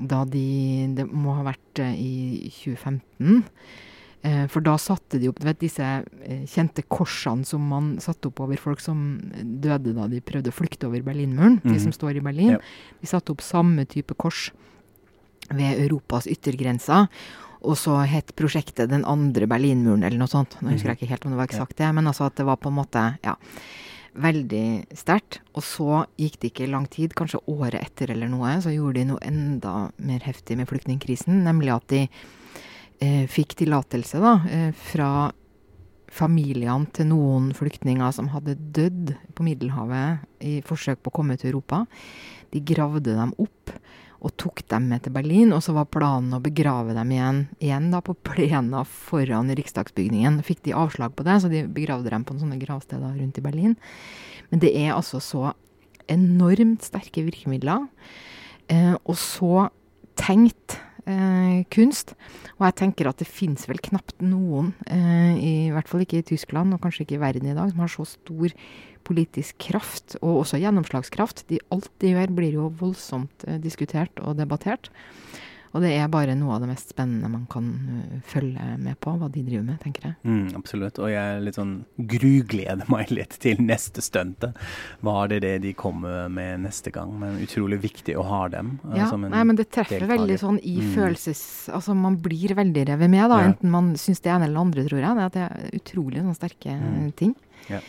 da 0.00 0.24
de 0.24 0.94
Det 0.96 1.06
må 1.10 1.34
ha 1.36 1.44
vært 1.50 1.82
eh, 1.84 1.94
i 1.94 2.50
2015. 2.50 3.44
Eh, 4.24 4.46
for 4.48 4.64
da 4.64 4.78
satte 4.80 5.18
de 5.20 5.28
opp 5.28 5.40
du 5.42 5.44
vet, 5.44 5.58
disse 5.60 5.84
eh, 5.84 6.44
kjente 6.48 6.86
korsene 6.88 7.44
som 7.44 7.64
man 7.68 7.94
satte 8.00 8.30
opp 8.30 8.40
over 8.40 8.56
folk 8.56 8.80
som 8.80 9.18
døde 9.60 9.92
da 9.92 10.06
de 10.08 10.22
prøvde 10.24 10.48
å 10.48 10.56
flykte 10.56 10.88
over 10.88 11.04
Berlinmuren. 11.04 11.58
Mm. 11.60 11.66
De 11.66 11.76
som 11.76 11.90
mhm. 11.92 11.96
står 11.98 12.20
i 12.20 12.22
Berlin. 12.24 12.52
Ja. 12.56 12.60
De 13.02 13.10
satte 13.10 13.34
opp 13.34 13.44
samme 13.44 13.84
type 13.90 14.16
kors 14.16 14.48
ved 15.52 15.82
Europas 15.82 16.28
yttergrenser. 16.30 17.10
Og 17.64 17.76
så 17.80 17.96
het 18.08 18.32
prosjektet 18.36 18.90
Den 18.92 19.04
andre 19.08 19.48
Berlinmuren, 19.48 20.04
eller 20.04 20.20
noe 20.20 20.30
sånt. 20.30 20.56
Nå 20.60 20.72
husker 20.72 20.92
jeg 20.92 21.02
ikke 21.02 21.12
helt 21.12 21.26
om 21.28 21.34
det 21.34 21.40
var 21.40 21.50
eksakt 21.50 21.76
det, 21.80 21.90
men 21.96 22.08
altså 22.08 22.28
at 22.28 22.36
det 22.40 22.46
var 22.48 22.60
på 22.60 22.72
en 22.72 22.76
måte 22.76 23.02
ja, 23.24 23.34
veldig 24.24 24.66
sterkt. 24.96 25.40
Og 25.56 25.64
så 25.64 26.04
gikk 26.20 26.40
det 26.40 26.52
ikke 26.52 26.70
lang 26.72 26.88
tid, 26.92 27.16
kanskje 27.16 27.42
året 27.50 27.80
etter 27.80 28.12
eller 28.12 28.32
noe, 28.32 28.56
så 28.64 28.72
gjorde 28.72 29.00
de 29.00 29.06
noe 29.12 29.24
enda 29.24 29.74
mer 29.96 30.24
heftig 30.24 30.58
med 30.60 30.68
flyktningkrisen. 30.68 31.40
Nemlig 31.44 31.72
at 31.76 31.88
de 31.92 32.02
eh, 33.02 33.24
fikk 33.30 33.56
tillatelse 33.62 34.20
da, 34.22 34.34
eh, 34.50 34.70
fra 34.76 35.32
familiene 36.14 36.86
til 36.94 37.08
noen 37.10 37.50
flyktninger 37.56 38.12
som 38.14 38.30
hadde 38.30 38.54
dødd 38.76 39.16
på 39.34 39.46
Middelhavet 39.46 40.22
i 40.46 40.60
forsøk 40.66 41.02
på 41.02 41.10
å 41.10 41.16
komme 41.18 41.36
til 41.40 41.50
Europa. 41.50 41.84
De 42.54 42.62
gravde 42.62 43.16
dem 43.16 43.34
opp 43.42 43.72
og 44.24 44.32
tok 44.40 44.62
dem 44.72 44.86
med 44.88 45.04
til 45.04 45.12
Berlin. 45.14 45.52
Og 45.52 45.60
så 45.64 45.74
var 45.76 45.90
planen 45.92 46.36
å 46.36 46.42
begrave 46.42 46.94
dem 46.96 47.12
igjen, 47.12 47.40
igjen 47.60 47.90
da, 47.92 48.00
på 48.04 48.16
plena 48.24 48.84
foran 48.88 49.52
riksdagsbygningen. 49.58 50.40
Fikk 50.46 50.64
de 50.64 50.76
avslag 50.78 51.16
på 51.16 51.26
det, 51.26 51.40
så 51.42 51.50
de 51.52 51.66
begravde 51.68 52.12
dem 52.12 52.24
på 52.24 52.38
sånne 52.40 52.60
gravsteder 52.62 53.18
rundt 53.18 53.40
i 53.40 53.44
Berlin. 53.44 53.76
Men 54.50 54.64
det 54.64 54.72
er 54.80 54.94
altså 54.94 55.20
så 55.24 55.52
enormt 56.10 56.86
sterke 56.86 57.24
virkemidler. 57.26 57.88
Eh, 58.72 58.94
og 59.04 59.16
så 59.20 59.68
tenkt 60.20 60.78
eh, 61.10 61.64
kunst. 61.74 62.14
Og 62.56 62.66
jeg 62.68 62.76
tenker 62.80 63.10
at 63.10 63.20
det 63.20 63.28
fins 63.28 63.68
vel 63.70 63.80
knapt 63.82 64.22
noen, 64.24 64.72
eh, 64.86 65.34
i 65.36 65.54
hvert 65.74 65.90
fall 65.90 66.04
ikke 66.04 66.22
i 66.22 66.26
Tyskland, 66.26 66.74
og 66.74 66.82
kanskje 66.84 67.04
ikke 67.06 67.18
i 67.18 67.24
verden 67.24 67.50
i 67.50 67.56
dag, 67.56 67.70
som 67.70 67.84
har 67.84 67.92
så 67.92 68.06
stor 68.08 68.54
politisk 69.04 69.58
kraft, 69.60 70.16
og 70.22 70.42
også 70.44 70.60
gjennomslagskraft. 70.62 71.44
De, 71.50 71.60
alt 71.74 71.90
de 72.00 72.14
gjør, 72.14 72.32
blir 72.34 72.56
jo 72.56 72.70
voldsomt 72.80 73.46
eh, 73.48 73.60
diskutert 73.62 74.22
og 74.24 74.38
debattert. 74.40 74.90
Og 75.74 75.82
det 75.82 75.90
er 75.98 76.10
bare 76.10 76.36
noe 76.38 76.54
av 76.54 76.62
det 76.62 76.68
mest 76.70 76.92
spennende 76.94 77.28
man 77.32 77.48
kan 77.50 77.66
uh, 77.66 78.18
følge 78.30 78.66
med 78.78 78.98
på, 79.02 79.16
hva 79.18 79.26
de 79.32 79.42
driver 79.42 79.64
med, 79.66 79.80
tenker 79.82 80.06
jeg. 80.06 80.14
Mm, 80.22 80.52
absolutt. 80.58 81.00
Og 81.02 81.10
jeg 81.10 81.40
litt 81.42 81.58
sånn 81.58 81.74
grugleder 81.98 82.86
meg 82.94 83.10
litt 83.14 83.34
til 83.42 83.58
neste 83.64 84.04
stuntet. 84.04 84.54
Hva 85.02 85.24
er 85.24 85.34
det, 85.34 85.40
det 85.46 85.54
de 85.66 85.74
kommer 85.78 86.30
med 86.32 86.62
neste 86.68 86.94
gang? 86.94 87.16
Men 87.18 87.40
utrolig 87.42 87.80
viktig 87.82 88.14
å 88.20 88.26
ha 88.30 88.44
dem. 88.54 88.76
Uh, 88.86 88.94
ja, 89.00 89.10
nei, 89.18 89.42
men 89.42 89.58
det 89.58 89.66
treffer 89.72 89.98
deltaker. 89.98 90.14
veldig 90.14 90.38
sånn 90.44 90.62
i 90.62 90.78
mm. 90.78 90.94
følelses... 90.94 91.42
Altså 91.74 91.96
man 91.98 92.20
blir 92.22 92.54
veldig 92.54 92.86
revet 92.92 93.10
med, 93.10 93.26
da. 93.32 93.42
Ja. 93.42 93.50
Enten 93.50 93.74
man 93.74 93.92
syns 93.98 94.22
det 94.22 94.30
ene 94.30 94.46
eller 94.46 94.62
andre, 94.62 94.86
tror 94.86 95.02
jeg. 95.02 95.28
Det 95.34 95.44
er 95.48 95.76
utrolig 95.80 96.22
sånn 96.22 96.38
sterke 96.38 96.78
mm. 96.78 97.12
ting. 97.18 97.34
Ja. 97.72 97.82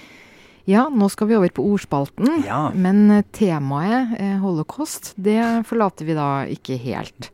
Ja, 0.66 0.88
nå 0.90 1.06
skal 1.14 1.30
vi 1.30 1.38
over 1.38 1.52
på 1.54 1.64
ordspalten. 1.70 2.42
Ja. 2.48 2.72
Men 2.74 3.22
temaet 3.38 4.16
eh, 4.18 4.40
holocaust, 4.42 5.12
det 5.14 5.38
forlater 5.70 6.10
vi 6.10 6.18
da 6.18 6.30
ikke 6.50 6.80
helt. 6.82 7.30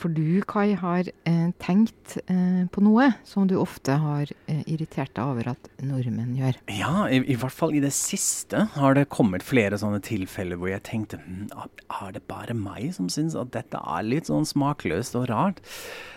For 0.00 0.12
du, 0.12 0.42
Kai, 0.48 0.74
har 0.78 1.06
uh, 1.28 1.50
tenkt 1.62 2.16
uh, 2.28 2.64
på 2.72 2.82
noe 2.84 3.10
som 3.26 3.46
du 3.48 3.54
ofte 3.60 3.94
har 4.00 4.30
uh, 4.30 4.62
irritert 4.66 5.14
deg 5.14 5.22
over 5.22 5.52
at 5.54 5.68
nordmenn 5.84 6.34
gjør. 6.38 6.58
Ja, 6.72 7.06
i, 7.08 7.20
i, 7.22 7.36
hvert 7.38 7.54
fall 7.54 7.76
i 7.76 7.82
det 7.84 7.92
siste 7.96 8.66
har 8.74 8.98
det 8.98 9.06
kommet 9.14 9.46
flere 9.46 9.78
sånne 9.80 10.02
tilfeller 10.04 10.60
hvor 10.60 10.72
jeg 10.72 10.84
tenkte 10.88 11.20
hm, 11.22 11.46
er 11.54 12.16
det 12.16 12.24
bare 12.30 12.56
meg 12.58 12.90
som 12.96 13.10
syns 13.12 13.38
at 13.38 13.54
dette 13.54 13.80
er 13.80 14.04
litt 14.06 14.30
sånn 14.32 14.48
smakløst 14.48 15.16
og 15.20 15.30
rart? 15.30 15.62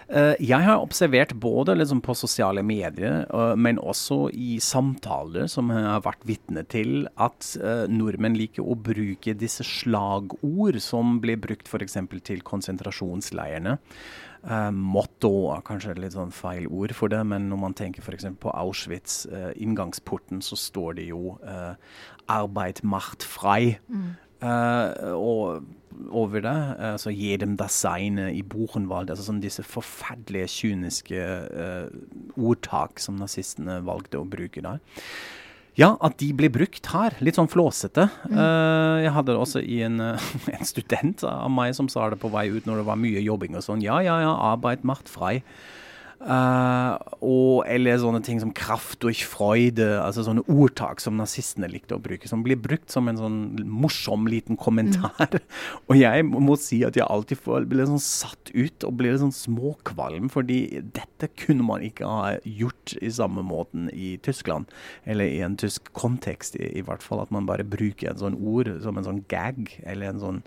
Eh, 0.07 0.37
jeg 0.39 0.63
har 0.63 0.79
observert 0.79 1.33
både 1.35 1.73
liksom 1.75 1.99
på 2.03 2.13
sosiale 2.15 2.61
medier, 2.63 3.25
eh, 3.27 3.55
men 3.59 3.79
også 3.79 4.29
i 4.31 4.55
samtaler 4.63 5.49
som 5.51 5.67
jeg 5.73 5.83
har 5.83 6.05
vært 6.05 6.23
vitne 6.29 6.63
til, 6.71 7.09
at 7.19 7.49
eh, 7.59 7.83
nordmenn 7.91 8.37
liker 8.39 8.63
å 8.63 8.77
bruke 8.79 9.35
disse 9.35 9.65
slagord 9.67 10.79
som 10.83 11.17
blir 11.23 11.39
brukt 11.43 11.67
f.eks. 11.67 11.99
til 12.23 12.39
konsentrasjonsleirene. 12.87 13.77
Uh, 14.47 14.71
motto 14.71 15.49
er 15.51 15.63
kanskje 15.65 15.97
litt 15.97 16.15
sånn 16.15 16.31
feil 16.31 16.67
ord 16.69 16.93
for 16.95 17.11
det, 17.11 17.23
men 17.27 17.49
når 17.49 17.59
man 17.59 17.75
tenker 17.75 18.05
f.eks. 18.05 18.29
på 18.39 18.53
Auschwitz, 18.53 19.25
uh, 19.31 19.51
inngangsporten, 19.55 20.41
så 20.41 20.55
står 20.55 20.99
det 20.99 21.09
jo 21.09 21.37
uh, 21.41 21.73
'Arbeid 22.27 22.83
macht 22.83 23.23
frei'. 23.23 23.79
Mm. 23.87 24.15
og 25.17 25.63
over 26.13 26.41
det. 26.45 26.75
Altså 26.77 27.09
dem 27.09 27.57
das 27.57 27.73
seine 27.73 28.31
i 28.31 28.43
Buchenwald. 28.43 29.09
altså 29.09 29.23
sånn 29.23 29.41
Disse 29.41 29.63
forferdelige, 29.63 30.47
kyniske 30.47 31.17
uh, 31.17 31.89
ordtak 32.37 32.99
som 32.99 33.17
nazistene 33.17 33.81
valgte 33.81 34.19
å 34.19 34.29
bruke 34.29 34.61
der. 34.61 34.77
Ja, 35.77 35.91
at 36.01 36.17
de 36.17 36.31
blir 36.33 36.49
brukt 36.53 36.89
her. 36.89 37.13
Litt 37.21 37.37
sånn 37.37 37.49
flåsete. 37.51 38.07
Mm. 38.25 38.37
Uh, 38.37 38.97
jeg 39.05 39.13
hadde 39.13 39.33
det 39.33 39.41
også 39.41 39.61
i 39.61 39.81
en, 39.85 40.01
en, 40.57 40.65
student 40.65 41.25
av 41.29 41.51
meg 41.53 41.75
som 41.77 41.89
sa 41.91 42.09
det 42.09 42.19
på 42.21 42.31
vei 42.33 42.47
ut 42.49 42.65
når 42.65 42.81
det 42.81 42.87
var 42.89 43.01
mye 43.01 43.21
jobbing 43.21 43.57
og 43.57 43.65
sånn. 43.65 43.83
Ja, 43.85 43.99
ja, 44.05 44.17
ja, 44.25 44.33
arbeid 44.51 44.85
macht 44.87 45.11
frei. 45.11 45.39
Uh, 46.17 46.97
og, 47.21 47.61
eller 47.69 47.99
sånne 48.01 48.23
ting 48.25 48.39
som 48.41 48.49
'kraft 48.49 49.03
durch 49.05 49.21
freude', 49.29 49.85
altså 50.01 50.23
sånne 50.25 50.41
ordtak 50.49 50.97
som 50.99 51.13
nazistene 51.13 51.69
likte 51.69 51.93
å 51.93 52.01
bruke, 52.01 52.25
som 52.25 52.41
blir 52.41 52.57
brukt 52.57 52.89
som 52.89 53.05
en 53.07 53.19
sånn 53.19 53.37
morsom 53.61 54.25
liten 54.25 54.57
kommentar. 54.57 55.29
Mm. 55.29 55.45
og 55.89 55.99
jeg 55.99 56.25
må 56.25 56.57
si 56.57 56.81
at 56.87 56.97
jeg 56.97 57.05
alltid 57.05 57.37
får, 57.37 57.67
blir 57.69 57.85
sånn 57.85 58.01
satt 58.01 58.49
ut 58.55 58.87
og 58.87 58.97
blir 58.97 59.19
sånn 59.21 59.35
småkvalm, 59.35 60.31
fordi 60.33 60.81
dette 60.81 61.29
kunne 61.37 61.67
man 61.67 61.85
ikke 61.85 62.09
ha 62.09 62.33
gjort 62.41 62.97
i 62.97 63.13
samme 63.13 63.45
måten 63.45 63.91
i 63.93 64.15
Tyskland, 64.25 64.65
eller 65.05 65.29
i 65.29 65.43
en 65.45 65.59
tysk 65.59 65.93
kontekst 65.93 66.57
i, 66.57 66.65
i 66.81 66.81
hvert 66.81 67.05
fall, 67.05 67.21
at 67.21 67.31
man 67.31 67.45
bare 67.45 67.67
bruker 67.67 68.09
en 68.09 68.23
sånn 68.25 68.41
ord 68.41 68.73
som 68.81 68.97
en 68.97 69.05
sånn 69.05 69.21
gag, 69.29 69.69
eller 69.85 70.09
en 70.09 70.23
sånn 70.23 70.41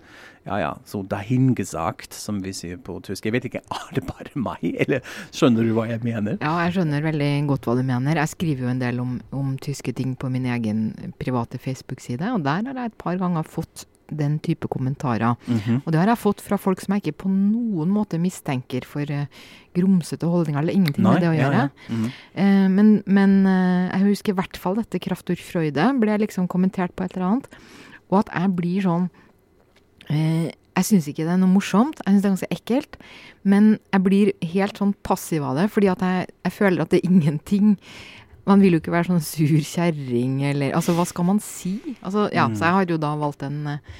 ja 0.47 0.57
ja, 0.57 0.71
så 0.89 1.03
dahingesagt, 1.05 2.15
som 2.17 2.39
vi 2.41 2.53
sier 2.57 2.79
på 2.81 2.97
tysk. 3.05 3.27
Jeg 3.27 3.35
vet 3.35 3.45
ikke, 3.49 3.61
er 3.77 3.93
det 3.93 4.05
bare 4.07 4.31
meg, 4.33 4.63
eller 4.85 5.05
skjønner 5.29 5.67
du 5.67 5.75
hva 5.77 5.85
jeg 5.91 6.01
mener? 6.05 6.39
Ja, 6.41 6.55
jeg 6.65 6.79
skjønner 6.79 7.05
veldig 7.05 7.31
godt 7.51 7.69
hva 7.69 7.77
du 7.77 7.83
mener. 7.85 8.17
Jeg 8.23 8.33
skriver 8.33 8.65
jo 8.65 8.73
en 8.73 8.81
del 8.81 9.01
om, 9.03 9.15
om 9.37 9.53
tyske 9.61 9.93
ting 9.97 10.15
på 10.17 10.31
min 10.33 10.49
egen 10.49 10.83
private 11.21 11.61
Facebook-side, 11.61 12.33
og 12.33 12.45
der 12.47 12.65
har 12.65 12.83
jeg 12.83 12.93
et 12.93 13.01
par 13.01 13.21
ganger 13.21 13.45
fått 13.45 13.85
den 14.11 14.39
type 14.43 14.67
kommentarer. 14.67 15.35
Mm 15.45 15.57
-hmm. 15.57 15.81
Og 15.85 15.91
det 15.91 15.99
har 15.99 16.07
jeg 16.07 16.17
fått 16.17 16.41
fra 16.41 16.57
folk 16.57 16.81
som 16.81 16.93
jeg 16.93 17.01
ikke 17.05 17.23
på 17.23 17.29
noen 17.29 17.89
måte 17.89 18.19
mistenker 18.19 18.85
for 18.85 19.01
uh, 19.11 19.25
grumsete 19.73 20.27
holdninger, 20.27 20.61
eller 20.61 20.73
ingenting 20.73 21.03
Nei, 21.03 21.13
med 21.13 21.21
det 21.21 21.29
å 21.29 21.39
gjøre. 21.39 21.53
Ja, 21.53 21.69
ja. 21.69 21.95
Mm 21.95 22.03
-hmm. 22.03 22.11
uh, 22.37 22.69
men, 22.69 23.03
men 23.05 23.45
uh, 23.45 23.91
jeg 23.93 24.09
husker 24.09 24.33
i 24.33 24.35
hvert 24.35 24.57
fall 24.57 24.75
dette 24.75 24.99
Kraftur 24.99 25.35
Freude 25.35 25.99
ble 25.99 26.17
liksom 26.17 26.47
kommentert 26.47 26.95
på 26.95 27.03
et 27.03 27.15
eller 27.15 27.27
annet. 27.27 27.47
Og 28.09 28.19
at 28.19 28.29
jeg 28.41 28.55
blir 28.55 28.81
sånn 28.81 29.09
Jeg 30.11 30.87
syns 30.87 31.07
ikke 31.11 31.25
det 31.27 31.33
er 31.33 31.41
noe 31.41 31.51
morsomt, 31.51 31.99
jeg 32.01 32.13
syns 32.13 32.23
det 32.23 32.29
er 32.29 32.35
ganske 32.35 32.55
ekkelt. 32.55 32.97
Men 33.43 33.73
jeg 33.91 34.05
blir 34.05 34.31
helt 34.53 34.79
sånn 34.79 34.95
passiv 35.05 35.45
av 35.45 35.59
det, 35.59 35.67
fordi 35.73 35.91
at 35.91 36.03
jeg, 36.05 36.31
jeg 36.47 36.55
føler 36.57 36.83
at 36.83 36.93
det 36.93 37.01
er 37.01 37.11
ingenting 37.11 37.75
man 38.49 38.61
vil 38.63 38.73
jo 38.75 38.81
ikke 38.81 38.93
være 38.93 39.11
sånn 39.11 39.21
sur 39.23 39.51
kjerring, 39.53 40.39
eller 40.49 40.73
Altså, 40.77 40.95
hva 40.97 41.05
skal 41.05 41.27
man 41.27 41.41
si? 41.43 41.75
Altså, 42.01 42.25
ja, 42.33 42.47
mm. 42.49 42.55
så 42.57 42.67
jeg 42.67 42.77
har 42.77 42.89
jo 42.89 42.97
da 43.01 43.11
valgt 43.21 43.43
den 43.43 43.59
uh, 43.69 43.99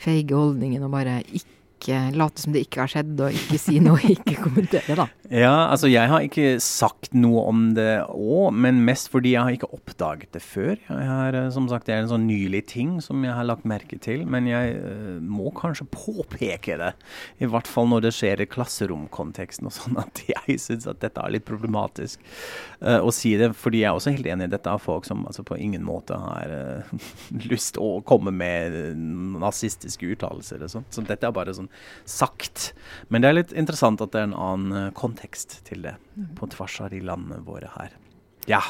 feige 0.00 0.36
holdningen 0.36 0.84
og 0.84 0.92
bare 0.92 1.20
ikke 1.28 1.56
ikke 1.80 2.00
late 2.20 2.42
som 2.42 2.52
det 2.54 2.66
ikke 2.66 2.84
har 2.84 2.92
skjedd, 2.92 3.14
og 3.24 3.36
ikke 3.36 3.58
si 3.60 3.80
noe, 3.82 4.00
ikke 4.14 4.36
kommentere, 4.44 4.96
da. 4.98 5.08
Ja, 5.30 5.70
altså 5.70 5.86
jeg 5.86 6.10
har 6.10 6.24
ikke 6.26 6.56
sagt 6.58 7.12
noe 7.14 7.44
om 7.46 7.68
det 7.76 8.02
òg, 8.10 8.50
men 8.50 8.80
mest 8.82 9.12
fordi 9.12 9.36
jeg 9.36 9.46
har 9.46 9.54
ikke 9.54 9.70
oppdaget 9.76 10.34
det 10.34 10.42
før. 10.42 10.74
Jeg 10.74 11.06
har, 11.06 11.36
eh, 11.38 11.50
som 11.54 11.68
sagt, 11.70 11.86
Det 11.86 11.94
er 11.94 12.02
en 12.02 12.10
sånn 12.10 12.26
nylig 12.26 12.64
ting 12.66 12.98
som 13.00 13.22
jeg 13.24 13.32
har 13.34 13.46
lagt 13.46 13.64
merke 13.64 13.98
til, 13.98 14.26
men 14.26 14.46
jeg 14.46 14.74
uh, 14.82 15.18
må 15.22 15.50
kanskje 15.54 15.86
påpeke 15.90 16.76
det. 16.78 16.90
I 17.40 17.48
hvert 17.50 17.70
fall 17.70 17.88
når 17.88 18.04
det 18.08 18.12
skjer 18.14 18.42
i 18.42 18.48
klasseromkonteksten 18.50 19.70
og 19.70 19.74
sånn, 19.74 20.00
at 20.04 20.22
jeg 20.28 20.58
syns 20.60 20.90
at 20.90 21.00
dette 21.00 21.22
er 21.22 21.34
litt 21.34 21.46
problematisk 21.48 22.20
uh, 22.82 22.98
å 22.98 23.14
si 23.14 23.36
det. 23.40 23.52
Fordi 23.58 23.84
jeg 23.84 23.90
er 23.90 23.96
også 23.96 24.14
helt 24.16 24.28
enig 24.28 24.50
i 24.50 24.54
dette 24.56 24.70
av 24.70 24.82
folk 24.82 25.06
som 25.08 25.24
altså, 25.30 25.46
på 25.46 25.58
ingen 25.62 25.86
måte 25.86 26.18
har 26.18 26.50
uh, 26.50 27.10
lyst 27.52 27.78
å 27.80 28.00
komme 28.02 28.34
med 28.34 28.76
nazistiske 29.40 30.10
uttalelser. 30.10 30.66
Så 30.68 31.06
dette 31.06 31.26
er 31.26 31.34
bare 31.34 31.54
sånn 31.54 31.69
sagt. 32.08 32.70
Men 33.08 33.22
det 33.22 33.30
er 33.30 33.38
litt 33.38 33.56
interessant 33.56 34.02
at 34.04 34.12
det 34.14 34.22
er 34.22 34.30
en 34.30 34.38
annen 34.38 34.78
eh, 34.86 34.92
kontekst 34.96 35.60
til 35.68 35.84
det, 35.86 35.96
mm. 36.16 36.32
på 36.38 36.50
tvers 36.54 36.80
av 36.84 36.94
de 36.94 37.02
landene 37.04 37.42
våre 37.46 37.70
her. 37.76 37.96
Ja. 38.50 38.62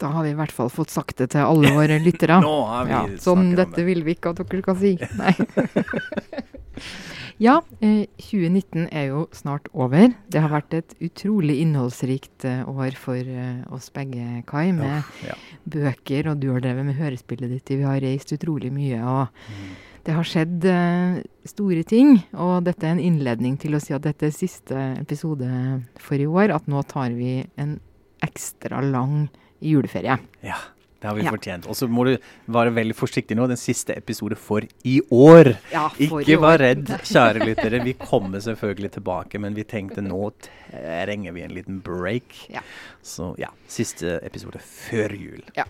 Da 0.00 0.14
har 0.14 0.24
vi 0.24 0.32
i 0.32 0.38
hvert 0.38 0.54
fall 0.54 0.70
fått 0.72 0.92
sagt 0.92 1.18
det 1.20 1.32
til 1.34 1.44
alle 1.44 1.74
våre 1.76 2.00
lyttere. 2.06 2.40
Nå 2.42 2.56
har 2.70 2.88
vi 2.88 2.96
ja, 2.96 3.04
sånn, 3.20 3.52
dette 3.58 3.84
vil 3.86 4.04
vi 4.06 4.16
ikke 4.16 4.34
at 4.34 4.42
dere 4.42 4.64
skal 4.64 4.78
si. 4.80 4.94
Nei. 5.20 5.34
ja, 7.46 7.58
eh, 7.84 8.06
2019 8.22 8.88
er 8.88 9.10
jo 9.10 9.26
snart 9.36 9.68
over. 9.72 10.14
Det 10.32 10.40
har 10.40 10.54
vært 10.54 10.78
et 10.78 10.96
utrolig 11.04 11.60
innholdsrikt 11.66 12.48
eh, 12.48 12.64
år 12.64 12.96
for 13.00 13.20
eh, 13.20 13.60
oss 13.74 13.90
begge, 13.92 14.40
Kai. 14.48 14.70
Med 14.76 15.02
oh, 15.02 15.12
ja. 15.28 15.36
bøker, 15.68 16.32
og 16.32 16.40
du 16.40 16.48
har 16.54 16.64
drevet 16.64 16.88
med 16.88 16.98
hørespillet 17.00 17.52
ditt. 17.52 17.76
Vi 17.76 17.84
har 17.84 18.00
reist 18.00 18.32
utrolig 18.36 18.72
mye. 18.72 19.04
og 19.04 19.46
mm 19.52 19.78
det 20.06 20.16
har 20.16 20.26
skjedd 20.26 20.66
uh, 20.66 21.20
store 21.48 21.84
ting. 21.88 22.16
Og 22.32 22.64
dette 22.66 22.86
er 22.86 22.96
en 22.96 23.02
innledning 23.02 23.58
til 23.60 23.76
å 23.76 23.82
si 23.82 23.94
at 23.96 24.04
dette 24.06 24.28
er 24.28 24.34
siste 24.34 24.76
episode 25.00 25.48
for 26.00 26.20
i 26.20 26.28
år. 26.28 26.54
At 26.56 26.68
nå 26.70 26.82
tar 26.88 27.14
vi 27.16 27.40
en 27.60 27.78
ekstra 28.24 28.82
lang 28.84 29.28
juleferie. 29.64 30.16
Ja, 30.44 30.58
det 31.00 31.08
har 31.08 31.16
vi 31.16 31.24
ja. 31.24 31.32
fortjent. 31.32 31.68
Og 31.70 31.76
så 31.78 31.88
må 31.88 32.04
du 32.08 32.14
være 32.52 32.74
veldig 32.76 32.96
forsiktig 32.96 33.36
nå. 33.38 33.46
Den 33.50 33.60
siste 33.60 33.96
episode 33.96 34.36
for 34.36 34.66
i 34.84 34.98
år. 35.10 35.54
Ja, 35.72 35.86
for 35.88 36.20
Ikke 36.20 36.40
vær 36.42 36.60
redd, 36.60 36.92
kjære 37.08 37.46
lyttere. 37.46 37.80
Vi 37.86 37.96
kommer 38.00 38.42
selvfølgelig 38.44 38.92
tilbake, 38.98 39.40
men 39.40 39.56
vi 39.56 39.64
tenkte 39.68 40.04
nå 40.04 40.28
trenger 40.70 41.32
vi 41.32 41.42
en 41.42 41.54
liten 41.54 41.80
break. 41.80 42.46
Ja. 42.52 42.60
Så 43.02 43.34
ja, 43.40 43.48
siste 43.68 44.18
episode 44.26 44.60
før 44.62 45.14
jul. 45.16 45.44
Ja. 45.56 45.64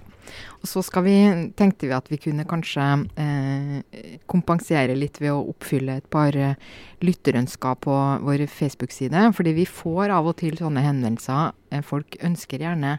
Og 0.60 0.68
så 0.68 0.82
vi, 1.02 1.14
tenkte 1.56 1.88
vi 1.88 1.94
at 1.96 2.10
vi 2.10 2.18
kunne 2.20 2.44
kanskje 2.48 2.86
eh, 3.18 4.00
kompensere 4.30 4.94
litt 4.98 5.18
ved 5.22 5.32
å 5.32 5.46
oppfylle 5.52 5.98
et 6.00 6.10
par 6.12 6.36
eh, 6.36 6.58
lytterønsker 7.02 7.78
på 7.86 7.96
vår 8.26 8.44
Facebook-side. 8.50 9.30
Fordi 9.36 9.54
vi 9.56 9.66
får 9.66 10.12
av 10.14 10.28
og 10.30 10.38
til 10.42 10.58
sånne 10.60 10.84
henvendelser. 10.84 11.56
Eh, 11.72 11.86
folk 11.86 12.18
ønsker 12.26 12.62
gjerne 12.66 12.98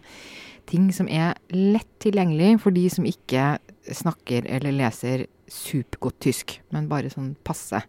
ting 0.71 0.89
som 0.95 1.09
er 1.11 1.35
lett 1.53 1.89
tilgjengelig 2.03 2.55
for 2.63 2.75
de 2.75 2.87
som 2.91 3.07
ikke 3.07 3.55
snakker 3.91 4.47
eller 4.49 4.75
leser 4.75 5.25
supergodt 5.51 6.19
tysk, 6.23 6.59
men 6.71 6.89
bare 6.91 7.11
sånn 7.11 7.33
passe. 7.45 7.81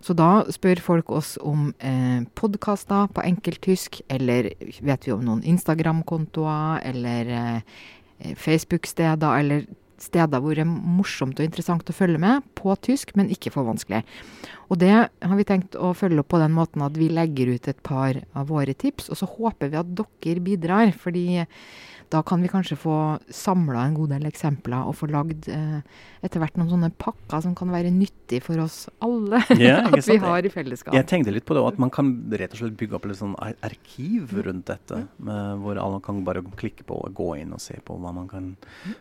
Så 0.00 0.14
da 0.16 0.46
spør 0.48 0.80
folk 0.80 1.10
oss 1.12 1.34
om 1.44 1.74
eh, 1.84 2.22
podkaster 2.38 3.10
på 3.12 3.24
enkelttysk, 3.26 4.00
eller 4.08 4.48
vet 4.80 5.06
vi 5.06 5.12
om 5.12 5.26
noen 5.26 5.42
Instagram-kontoer, 5.44 6.80
eller 6.88 7.32
eh, 7.36 7.82
Facebook-steder 8.40 9.42
eller 9.42 9.66
steder 10.04 10.42
hvor 10.42 10.56
det 10.56 10.64
er 10.64 10.70
morsomt 10.70 11.38
og 11.40 11.46
interessant 11.46 11.90
å 11.90 11.96
følge 11.96 12.20
med 12.22 12.46
på 12.58 12.74
tysk, 12.86 13.14
men 13.18 13.30
ikke 13.32 13.52
for 13.54 13.68
vanskelig. 13.68 14.02
Og 14.70 14.80
det 14.82 14.92
har 14.94 15.36
vi 15.36 15.46
tenkt 15.48 15.76
å 15.76 15.92
følge 15.98 16.22
opp 16.22 16.30
på 16.32 16.40
den 16.42 16.54
måten 16.56 16.84
at 16.86 16.98
vi 16.98 17.10
legger 17.12 17.54
ut 17.56 17.70
et 17.70 17.80
par 17.86 18.20
av 18.34 18.50
våre 18.52 18.74
tips, 18.74 19.10
og 19.10 19.18
så 19.20 19.28
håper 19.30 19.72
vi 19.72 19.80
at 19.80 19.94
dere 19.98 20.44
bidrar. 20.44 20.92
fordi 20.96 21.44
da 22.10 22.22
kan 22.26 22.42
vi 22.42 22.48
kanskje 22.50 22.74
få 22.76 22.94
samla 23.30 23.84
en 23.86 23.94
god 23.94 24.10
del 24.16 24.26
eksempler 24.26 24.88
og 24.88 24.96
få 24.98 25.06
lagd 25.12 25.46
eh, 25.52 25.78
etter 26.26 26.42
hvert 26.42 26.56
noen 26.58 26.72
sånne 26.72 26.90
pakker 26.98 27.44
som 27.44 27.54
kan 27.54 27.70
være 27.70 27.92
nyttig 27.94 28.40
for 28.42 28.58
oss 28.64 28.88
alle. 29.04 29.38
Yeah, 29.54 29.86
at 29.94 30.08
vi 30.08 30.16
har 30.18 30.46
i 30.46 30.50
fellesskap. 30.50 30.96
Jeg 30.96 31.06
tenkte 31.10 31.34
litt 31.34 31.46
på 31.46 31.54
det, 31.54 31.62
at 31.62 31.78
man 31.82 31.92
kan 31.94 32.10
rett 32.34 32.56
og 32.56 32.64
slett 32.64 32.74
bygge 32.80 32.98
opp 32.98 33.06
et 33.06 33.20
sånn 33.20 33.36
arkiv 33.38 34.34
rundt 34.42 34.66
dette. 34.72 35.04
Med, 35.22 35.62
hvor 35.62 35.78
alle 35.78 36.02
kan 36.02 36.24
bare 36.26 36.42
klikke 36.58 36.88
på 36.88 36.98
og 36.98 37.14
gå 37.14 37.30
inn 37.44 37.54
og 37.54 37.62
se 37.62 37.78
på 37.78 37.98
hva 38.02 38.12
man 38.16 38.26
kan 38.30 38.50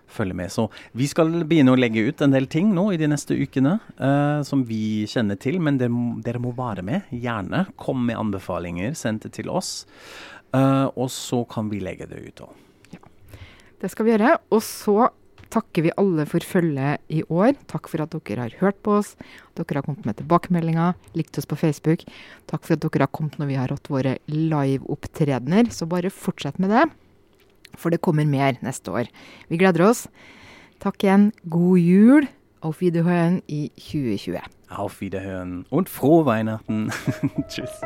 følge 0.05 0.37
med. 0.37 0.53
Så 0.53 0.67
vi 0.97 1.07
skal 1.09 1.31
begynne 1.45 1.73
å 1.75 1.79
legge 1.79 2.01
ut 2.07 2.21
en 2.25 2.33
del 2.33 2.47
ting 2.49 2.71
nå 2.73 2.87
i 2.93 2.99
de 3.01 3.09
neste 3.11 3.37
ukene 3.37 3.77
uh, 3.99 4.41
som 4.45 4.63
vi 4.65 5.05
kjenner 5.09 5.37
til. 5.41 5.59
Men 5.61 5.77
dere, 5.81 5.93
dere 6.25 6.41
må 6.41 6.53
være 6.57 6.85
med. 6.85 7.11
Gjerne. 7.13 7.67
Kom 7.79 8.07
med 8.07 8.17
anbefalinger. 8.17 8.95
Send 8.97 9.21
det 9.25 9.35
til 9.37 9.51
oss. 9.53 9.83
Uh, 10.55 10.89
og 10.95 11.11
så 11.13 11.43
kan 11.49 11.69
vi 11.69 11.81
legge 11.83 12.09
det 12.09 12.23
ut 12.25 12.43
òg. 12.47 12.99
Det 13.79 13.91
skal 13.93 14.07
vi 14.07 14.15
gjøre. 14.15 14.33
Og 14.51 14.63
så 14.65 15.11
takker 15.53 15.85
vi 15.85 15.93
alle 15.97 16.25
for 16.29 16.45
følget 16.45 17.05
i 17.13 17.21
år. 17.29 17.53
Takk 17.69 17.89
for 17.91 18.03
at 18.03 18.13
dere 18.13 18.47
har 18.47 18.57
hørt 18.61 18.81
på 18.85 18.97
oss. 18.99 19.13
Dere 19.57 19.79
har 19.79 19.85
kommet 19.85 20.07
med 20.09 20.17
tilbakemeldinger, 20.19 20.97
likt 21.17 21.37
oss 21.41 21.49
på 21.49 21.57
Facebook. 21.59 22.03
Takk 22.49 22.65
for 22.65 22.75
at 22.75 22.83
dere 22.85 23.05
har 23.05 23.13
kommet 23.13 23.37
når 23.39 23.49
vi 23.51 23.59
har 23.59 23.73
hatt 23.73 23.89
våre 23.91 24.17
liveopptredener. 24.29 25.71
Så 25.73 25.89
bare 25.89 26.13
fortsett 26.13 26.59
med 26.61 26.73
det, 26.73 26.85
for 27.77 27.93
det 27.93 28.01
kommer 28.05 28.29
mer 28.29 28.59
neste 28.65 28.93
år. 28.93 29.09
Vi 29.49 29.61
gleder 29.61 29.87
oss. 29.89 30.07
Takk 30.79 31.03
igjen. 31.03 31.31
God 31.49 31.77
jul. 31.77 32.27
Auf 32.61 32.79
Wiederhören 32.81 33.41
i 33.47 33.71
2020. 33.75 34.41
Auf 34.69 35.01
Wiederhören 35.01 35.65
und 35.69 35.89
frohe 35.89 36.25
Weihnachten. 36.25 36.91
Tschüss. 37.47 37.81